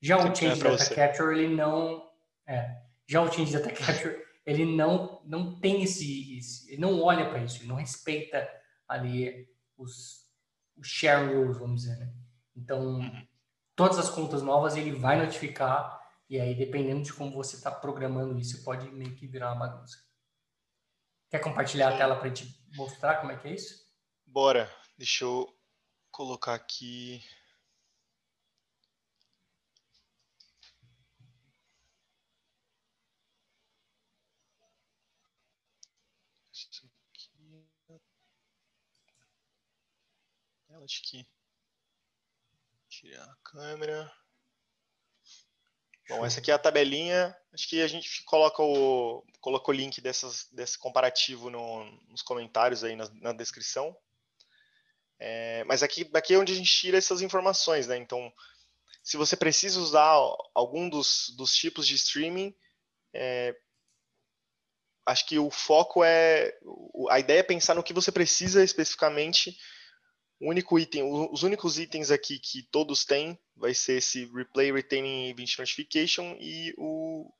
Já 0.00 0.16
o 0.16 0.34
Change 0.34 0.62
Data 0.62 0.78
você. 0.78 0.94
Capture, 0.94 1.38
ele 1.38 1.54
não. 1.54 2.08
É, 2.46 2.82
já 3.06 3.20
o 3.20 3.32
Change 3.32 3.52
Data 3.52 3.70
Capture, 3.72 4.16
ele 4.46 4.64
não, 4.64 5.20
não 5.24 5.58
tem 5.58 5.82
esse, 5.82 6.38
esse 6.38 6.72
Ele 6.72 6.80
não 6.80 7.02
olha 7.02 7.28
para 7.28 7.42
isso, 7.42 7.58
ele 7.58 7.68
não 7.68 7.76
respeita 7.76 8.48
ali 8.86 9.48
os, 9.76 10.24
os 10.76 10.86
share 10.86 11.26
rules, 11.26 11.58
vamos 11.58 11.82
dizer, 11.82 11.98
né? 11.98 12.12
Então, 12.56 13.00
uhum. 13.00 13.26
todas 13.76 13.98
as 13.98 14.08
contas 14.08 14.42
novas 14.42 14.76
ele 14.76 14.92
vai 14.92 15.18
notificar, 15.18 16.00
e 16.28 16.40
aí, 16.40 16.54
dependendo 16.54 17.02
de 17.02 17.12
como 17.12 17.32
você 17.32 17.56
está 17.56 17.70
programando 17.70 18.38
isso, 18.38 18.64
pode 18.64 18.90
meio 18.90 19.14
que 19.14 19.26
virar 19.26 19.52
uma 19.52 19.66
bagunça. 19.66 19.98
Quer 21.30 21.40
compartilhar 21.40 21.88
Sim. 21.90 21.94
a 21.94 21.98
tela 21.98 22.16
para 22.16 22.26
a 22.26 22.34
gente 22.34 22.66
mostrar 22.74 23.16
como 23.16 23.32
é 23.32 23.36
que 23.36 23.48
é 23.48 23.54
isso? 23.54 23.86
Bora. 24.26 24.70
Deixa 24.96 25.24
eu 25.24 25.57
colocar 26.18 26.54
aqui. 26.54 27.22
Isso 36.52 36.84
aqui. 36.84 38.00
Eu 40.68 40.82
acho 40.82 41.02
que 41.02 41.24
tirar 42.88 43.22
a 43.22 43.36
câmera. 43.44 44.12
Bom, 46.08 46.26
essa 46.26 46.40
aqui 46.40 46.50
é 46.50 46.54
a 46.54 46.58
tabelinha. 46.58 47.36
Acho 47.52 47.68
que 47.68 47.80
a 47.80 47.86
gente 47.86 48.24
coloca 48.24 48.60
o, 48.60 49.24
coloca 49.40 49.70
o 49.70 49.74
link 49.74 50.00
dessas, 50.00 50.48
desse 50.50 50.76
comparativo 50.76 51.48
no, 51.48 51.84
nos 52.08 52.22
comentários 52.22 52.82
aí 52.82 52.96
na, 52.96 53.08
na 53.20 53.32
descrição. 53.32 53.96
É, 55.18 55.64
mas 55.64 55.82
aqui, 55.82 56.08
é 56.30 56.38
onde 56.38 56.52
a 56.52 56.56
gente 56.56 56.72
tira 56.72 56.98
essas 56.98 57.22
informações, 57.22 57.86
né? 57.86 57.96
Então, 57.96 58.32
se 59.02 59.16
você 59.16 59.36
precisa 59.36 59.80
usar 59.80 60.16
algum 60.54 60.88
dos, 60.88 61.34
dos 61.36 61.54
tipos 61.54 61.86
de 61.86 61.94
streaming, 61.94 62.54
é, 63.14 63.56
acho 65.06 65.26
que 65.26 65.38
o 65.38 65.50
foco 65.50 66.04
é. 66.04 66.52
A 67.10 67.18
ideia 67.18 67.40
é 67.40 67.42
pensar 67.42 67.74
no 67.74 67.82
que 67.82 67.92
você 67.94 68.12
precisa 68.12 68.62
especificamente 68.62 69.56
O 70.40 70.50
único 70.50 70.78
item, 70.78 71.02
os 71.32 71.42
únicos 71.42 71.78
itens 71.78 72.10
aqui 72.12 72.38
que 72.38 72.62
todos 72.70 73.04
têm 73.04 73.36
vai 73.56 73.74
ser 73.74 73.94
esse 73.94 74.26
Replay 74.26 74.70
Retaining 74.72 75.30
Event 75.30 75.58
Notification 75.58 76.36
e 76.38 76.72
o 76.78 77.32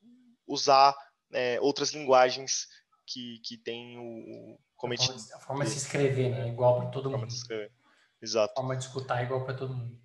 usar 0.47 0.97
é, 1.33 1.61
outras 1.61 1.93
linguagens 1.93 2.67
que, 3.09 3.38
que 3.40 3.57
tem 3.57 3.99
o, 3.99 4.59
commit. 4.77 5.03
A 5.03 5.07
forma, 5.07 5.23
a 5.35 5.40
forma 5.40 5.64
de 5.64 5.71
se 5.71 5.79
escrever, 5.79 6.31
né? 6.31 6.49
Igual 6.49 6.81
para 6.81 6.90
todo 6.90 7.11
mundo. 7.11 7.27
Exato. 8.21 8.53
A 8.53 8.57
forma 8.57 8.77
de 8.77 8.85
escutar 8.85 9.23
igual 9.23 9.44
para 9.44 9.55
todo 9.55 9.75
mundo. 9.75 9.99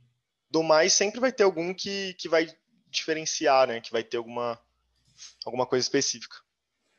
Do 0.49 0.63
mais, 0.63 0.93
sempre 0.93 1.19
vai 1.19 1.31
ter 1.31 1.43
algum 1.43 1.73
que, 1.73 2.13
que 2.15 2.29
vai 2.29 2.47
diferenciar, 2.89 3.67
né? 3.67 3.81
Que 3.81 3.91
vai 3.91 4.03
ter 4.03 4.17
alguma, 4.17 4.59
alguma 5.45 5.65
coisa 5.65 5.83
específica. 5.83 6.35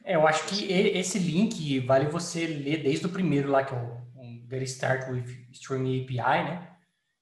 É, 0.04 0.16
eu 0.16 0.26
acho 0.26 0.46
que 0.46 0.70
esse 0.70 1.18
link 1.18 1.80
vale 1.80 2.06
você 2.06 2.46
ler 2.46 2.82
desde 2.82 3.06
o 3.06 3.10
primeiro 3.10 3.50
lá, 3.50 3.64
que 3.64 3.74
é 3.74 3.78
o 3.78 4.04
um 4.16 4.46
Get 4.50 4.62
Start 4.64 5.08
with 5.08 5.48
Streaming 5.52 6.02
API, 6.02 6.44
né? 6.44 6.76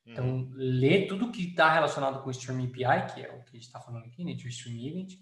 Então, 0.05 0.27
uhum. 0.27 0.53
lê 0.55 1.07
tudo 1.07 1.31
que 1.31 1.51
está 1.51 1.73
relacionado 1.73 2.23
com 2.23 2.29
o 2.29 2.33
Streaming 2.33 2.67
API, 2.67 3.15
que 3.15 3.23
é 3.23 3.31
o 3.31 3.45
que 3.45 3.51
a 3.51 3.55
gente 3.55 3.67
está 3.67 3.79
falando 3.79 4.07
aqui, 4.07 4.25
né? 4.25 4.33
De 4.33 4.49
Streaming 4.49 4.89
Event. 4.89 5.13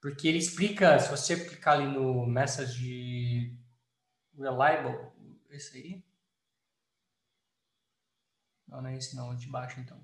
Porque 0.00 0.28
ele 0.28 0.38
explica, 0.38 0.98
se 0.98 1.10
você 1.10 1.44
clicar 1.48 1.74
ali 1.74 1.86
no 1.86 2.26
Message 2.26 3.58
Reliable, 4.36 5.12
esse 5.50 5.76
aí. 5.76 6.04
Não, 8.66 8.82
não 8.82 8.90
é 8.90 8.96
esse 8.96 9.16
não, 9.16 9.32
é 9.32 9.36
de 9.36 9.48
baixo 9.48 9.80
então. 9.80 9.98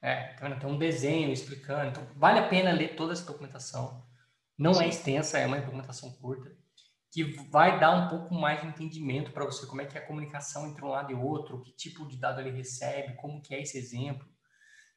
É, 0.00 0.34
tá 0.34 0.46
vendo? 0.46 0.60
Tem 0.60 0.70
um 0.70 0.78
desenho 0.78 1.32
explicando. 1.32 1.90
Então, 1.90 2.06
vale 2.14 2.38
a 2.38 2.48
pena 2.48 2.72
ler 2.72 2.94
toda 2.94 3.12
essa 3.12 3.24
documentação. 3.24 4.06
Não 4.56 4.72
é 4.72 4.74
Sim. 4.74 4.84
é 4.84 4.88
extensa, 4.88 5.38
é 5.38 5.46
uma 5.46 5.60
documentação 5.60 6.12
curta, 6.12 6.56
que 7.10 7.24
vai 7.50 7.80
dar 7.80 7.90
um 7.90 8.08
pouco 8.08 8.34
mais 8.34 8.60
de 8.60 8.66
entendimento 8.66 9.32
para 9.32 9.44
você 9.44 9.66
como 9.66 9.80
é 9.80 9.86
que 9.86 9.96
é 9.96 10.00
a 10.00 10.06
comunicação 10.06 10.68
entre 10.68 10.84
um 10.84 10.88
lado 10.88 11.10
e 11.10 11.14
outro, 11.14 11.62
que 11.62 11.72
tipo 11.72 12.06
de 12.06 12.16
dado 12.16 12.40
ele 12.40 12.50
recebe, 12.50 13.16
como 13.16 13.40
que 13.40 13.54
é 13.54 13.62
esse 13.62 13.78
exemplo. 13.78 14.28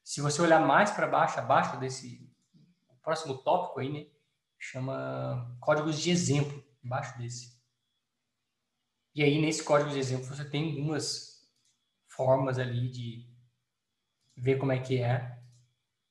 Se 0.04 0.20
você 0.20 0.42
olhar 0.42 0.60
mais 0.66 0.90
para 0.90 1.06
baixo, 1.06 1.38
abaixo 1.38 1.78
desse 1.78 2.30
próximo 3.02 3.38
tópico 3.38 3.80
aí, 3.80 3.92
né, 3.92 4.10
chama 4.58 5.56
códigos 5.60 6.00
de 6.00 6.10
exemplo, 6.10 6.64
embaixo 6.82 7.16
desse. 7.18 7.60
E 9.14 9.22
aí 9.22 9.40
nesse 9.40 9.62
código 9.62 9.90
de 9.90 9.98
exemplo 9.98 10.24
você 10.24 10.44
tem 10.44 10.70
algumas 10.70 11.50
formas 12.06 12.58
ali 12.58 12.88
de 12.88 13.32
ver 14.36 14.58
como 14.58 14.72
é 14.72 14.78
que 14.78 15.00
é. 15.00 15.38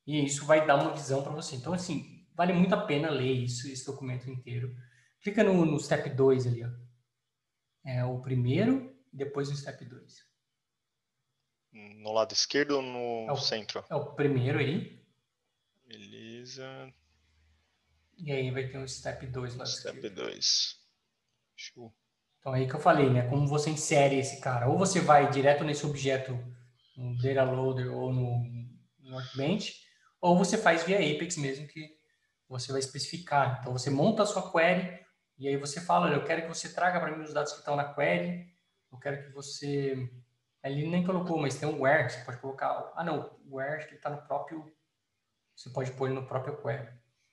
E 0.06 0.24
isso 0.26 0.46
vai 0.46 0.66
dar 0.66 0.76
uma 0.76 0.94
visão 0.94 1.24
para 1.24 1.32
você. 1.32 1.56
Então, 1.56 1.74
assim, 1.74 2.28
vale 2.36 2.54
muito 2.54 2.74
a 2.74 2.86
pena 2.86 3.10
ler 3.10 3.32
isso, 3.32 3.68
esse 3.68 3.86
documento 3.86 4.30
inteiro. 4.30 4.76
Clica 5.22 5.44
no, 5.44 5.66
no 5.66 5.80
step 5.80 6.10
2 6.10 6.48
ali, 6.48 6.64
ó. 6.64 6.70
É 7.84 8.06
o 8.06 8.20
primeiro, 8.20 8.96
depois 9.12 9.50
o 9.50 9.56
step 9.56 9.84
2. 9.86 10.31
No 11.72 12.12
lado 12.12 12.34
esquerdo 12.34 12.72
ou 12.72 12.82
no 12.82 13.30
é 13.30 13.32
o, 13.32 13.38
centro? 13.38 13.84
É 13.90 13.96
o 13.96 14.14
primeiro 14.14 14.60
aí. 14.60 15.02
Beleza. 15.88 16.94
E 18.18 18.32
aí 18.32 18.52
vai 18.52 18.68
ter 18.68 18.78
um 18.78 18.88
step 18.88 19.26
2 19.26 19.56
lá 19.56 19.66
Step 19.66 20.10
2. 20.10 20.80
Show. 21.56 21.94
Então 22.40 22.54
aí 22.54 22.68
que 22.68 22.76
eu 22.76 22.80
falei, 22.80 23.10
né? 23.10 23.28
Como 23.30 23.48
você 23.48 23.70
insere 23.70 24.18
esse 24.18 24.42
cara. 24.42 24.68
Ou 24.68 24.78
você 24.78 25.00
vai 25.00 25.30
direto 25.30 25.64
nesse 25.64 25.86
objeto 25.86 26.38
no 26.96 27.18
Data 27.18 27.44
Loader 27.44 27.92
ou 27.92 28.14
no, 28.14 28.44
no 29.00 29.16
Workbench, 29.16 29.76
ou 30.20 30.38
você 30.38 30.58
faz 30.58 30.84
via 30.84 30.98
Apex 30.98 31.38
mesmo, 31.38 31.68
que 31.68 31.98
você 32.48 32.72
vai 32.72 32.80
especificar. 32.80 33.60
Então, 33.60 33.74
você 33.74 33.90
monta 33.90 34.24
a 34.24 34.26
sua 34.26 34.52
query 34.52 35.00
e 35.38 35.48
aí 35.48 35.58
você 35.58 35.82
fala, 35.82 36.14
eu 36.14 36.24
quero 36.24 36.44
que 36.44 36.48
você 36.48 36.74
traga 36.74 37.00
para 37.00 37.16
mim 37.16 37.24
os 37.24 37.34
dados 37.34 37.54
que 37.54 37.60
estão 37.60 37.76
na 37.76 37.94
query, 37.94 38.46
eu 38.92 39.00
quero 39.00 39.24
que 39.24 39.34
você... 39.34 40.10
Ele 40.64 40.88
nem 40.88 41.04
colocou, 41.04 41.40
mas 41.40 41.60
tem 41.60 41.68
um 41.68 41.82
where, 41.82 42.10
você 42.10 42.24
pode 42.24 42.38
colocar... 42.40 42.92
Ah, 42.96 43.04
não, 43.04 43.36
o 43.46 43.56
where 43.56 43.88
que 43.88 43.96
está 43.96 44.10
no 44.10 44.22
próprio... 44.22 44.72
Você 45.56 45.70
pode 45.70 45.92
pôr 45.92 46.08
ele 46.08 46.20
no 46.20 46.28
próprio 46.28 46.62
query. 46.62 46.88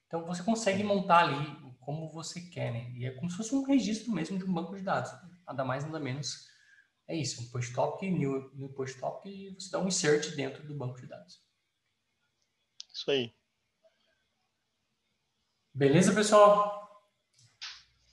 Então, 0.06 0.24
você 0.24 0.42
consegue 0.42 0.82
montar 0.82 1.24
ali 1.24 1.74
como 1.80 2.10
você 2.10 2.40
quer, 2.40 2.72
né? 2.72 2.90
E 2.92 3.06
é 3.06 3.10
como 3.12 3.30
se 3.30 3.36
fosse 3.36 3.54
um 3.54 3.64
registro 3.64 4.12
mesmo 4.12 4.38
de 4.38 4.44
um 4.44 4.52
banco 4.52 4.74
de 4.74 4.82
dados. 4.82 5.10
Nada 5.46 5.64
mais, 5.64 5.84
nada 5.84 6.00
menos 6.00 6.48
é 7.08 7.16
isso, 7.16 7.42
um 7.42 7.50
push 7.50 7.72
topic, 7.72 8.12
new, 8.12 8.54
new 8.54 8.68
push 8.74 8.94
topic 8.94 9.32
e 9.32 9.54
você 9.54 9.70
dá 9.70 9.78
um 9.78 9.88
insert 9.88 10.36
dentro 10.36 10.62
do 10.66 10.76
banco 10.76 11.00
de 11.00 11.06
dados. 11.06 11.42
Isso 12.92 13.10
aí. 13.10 13.34
Beleza, 15.72 16.12
pessoal? 16.12 16.86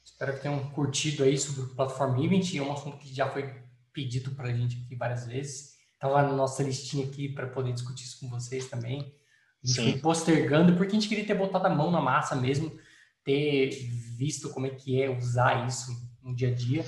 Espero 0.04 0.34
que 0.34 0.42
tenham 0.44 0.72
curtido 0.72 1.24
aí 1.24 1.38
sobre 1.38 1.64
o 1.64 1.76
Platform 1.76 2.24
Event, 2.24 2.56
é 2.56 2.62
um 2.62 2.72
assunto 2.72 2.98
que 2.98 3.14
já 3.14 3.30
foi 3.30 3.65
pedido 3.96 4.32
para 4.32 4.50
a 4.50 4.54
gente 4.54 4.84
aqui 4.84 4.96
várias 4.96 5.26
vezes. 5.26 5.76
Estava 5.94 6.22
na 6.22 6.34
nossa 6.34 6.62
listinha 6.62 7.08
aqui 7.08 7.30
para 7.30 7.48
poder 7.48 7.72
discutir 7.72 8.04
isso 8.04 8.20
com 8.20 8.30
vocês 8.30 8.70
também. 8.70 9.16
A 9.64 9.68
gente 9.68 9.82
Sim. 9.82 9.92
foi 9.92 10.02
postergando, 10.02 10.76
porque 10.76 10.92
a 10.92 11.00
gente 11.00 11.08
queria 11.08 11.26
ter 11.26 11.34
botado 11.34 11.66
a 11.66 11.70
mão 11.70 11.90
na 11.90 12.02
massa 12.02 12.36
mesmo, 12.36 12.78
ter 13.24 13.70
visto 14.18 14.50
como 14.50 14.68
é 14.68 14.70
que 14.70 15.02
é 15.02 15.10
usar 15.10 15.66
isso 15.66 15.92
no 16.22 16.36
dia 16.36 16.50
a 16.50 16.54
dia. 16.54 16.86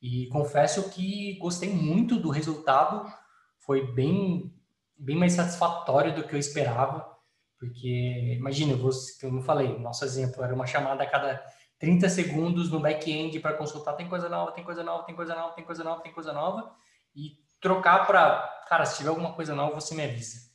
E 0.00 0.28
confesso 0.28 0.88
que 0.90 1.36
gostei 1.38 1.68
muito 1.68 2.18
do 2.18 2.30
resultado, 2.30 3.10
foi 3.58 3.92
bem, 3.92 4.54
bem 4.96 5.16
mais 5.16 5.32
satisfatório 5.32 6.14
do 6.14 6.22
que 6.22 6.34
eu 6.34 6.38
esperava, 6.38 7.10
porque 7.58 8.36
imagina, 8.38 8.76
você, 8.76 9.18
como 9.20 9.40
eu 9.40 9.42
falei, 9.42 9.78
nosso 9.78 10.04
exemplo 10.04 10.44
era 10.44 10.54
uma 10.54 10.66
chamada 10.66 11.02
a 11.02 11.10
cada 11.10 11.42
30 11.84 12.08
segundos 12.08 12.70
no 12.70 12.80
back-end 12.80 13.38
para 13.40 13.52
consultar, 13.52 13.92
tem 13.92 14.08
coisa 14.08 14.26
nova, 14.26 14.52
tem 14.52 14.64
coisa 14.64 14.82
nova, 14.82 15.04
tem 15.04 15.14
coisa 15.14 15.34
nova, 15.34 15.52
tem 15.52 15.64
coisa 15.64 15.84
nova, 15.84 16.00
tem 16.00 16.12
coisa 16.12 16.32
nova, 16.32 16.74
e 17.14 17.32
trocar 17.60 18.06
para, 18.06 18.64
cara, 18.66 18.86
se 18.86 18.96
tiver 18.96 19.10
alguma 19.10 19.34
coisa 19.34 19.54
nova, 19.54 19.74
você 19.74 19.94
me 19.94 20.02
avisa. 20.02 20.50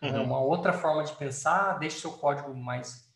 É 0.00 0.08
uhum. 0.08 0.16
É 0.16 0.20
uma 0.20 0.38
outra 0.38 0.72
forma 0.72 1.02
de 1.02 1.12
pensar, 1.14 1.80
deixe 1.80 1.98
seu 1.98 2.12
código 2.12 2.54
mais 2.54 3.12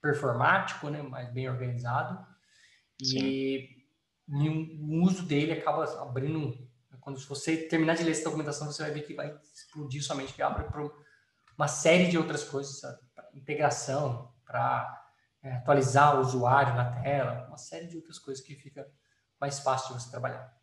performático, 0.00 0.88
né, 0.88 1.02
mais 1.02 1.28
bem 1.32 1.50
organizado. 1.50 2.24
E 3.02 3.68
o 4.28 5.02
uso 5.02 5.24
dele 5.24 5.50
acaba 5.50 5.84
abrindo. 6.00 6.56
Quando 7.00 7.18
você 7.26 7.56
terminar 7.56 7.96
de 7.96 8.04
ler 8.04 8.12
essa 8.12 8.22
documentação, 8.22 8.68
você 8.68 8.84
vai 8.84 8.92
ver 8.92 9.02
que 9.02 9.14
vai 9.14 9.36
explodir 9.52 10.00
sua 10.00 10.14
mente, 10.14 10.32
que 10.32 10.42
abre 10.42 10.62
para 10.62 10.88
uma 11.58 11.66
série 11.66 12.08
de 12.08 12.16
outras 12.16 12.44
coisas, 12.44 12.80
para 13.12 13.28
integração, 13.34 14.32
para 14.46 14.99
é, 15.42 15.52
atualizar 15.52 16.16
o 16.16 16.20
usuário 16.20 16.74
na 16.74 17.00
tela, 17.02 17.46
uma 17.48 17.56
série 17.56 17.86
de 17.86 17.96
outras 17.96 18.18
coisas 18.18 18.44
que 18.44 18.54
fica 18.54 18.86
mais 19.40 19.60
fácil 19.60 19.94
de 19.94 20.02
você 20.02 20.10
trabalhar. 20.10 20.54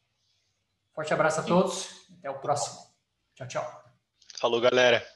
Forte 0.93 1.13
abraço 1.13 1.39
a 1.41 1.43
todos, 1.43 2.07
até 2.17 2.29
o 2.29 2.39
próximo. 2.39 2.79
Tchau, 3.35 3.47
tchau. 3.47 3.83
Falou, 4.39 4.59
galera. 4.59 5.07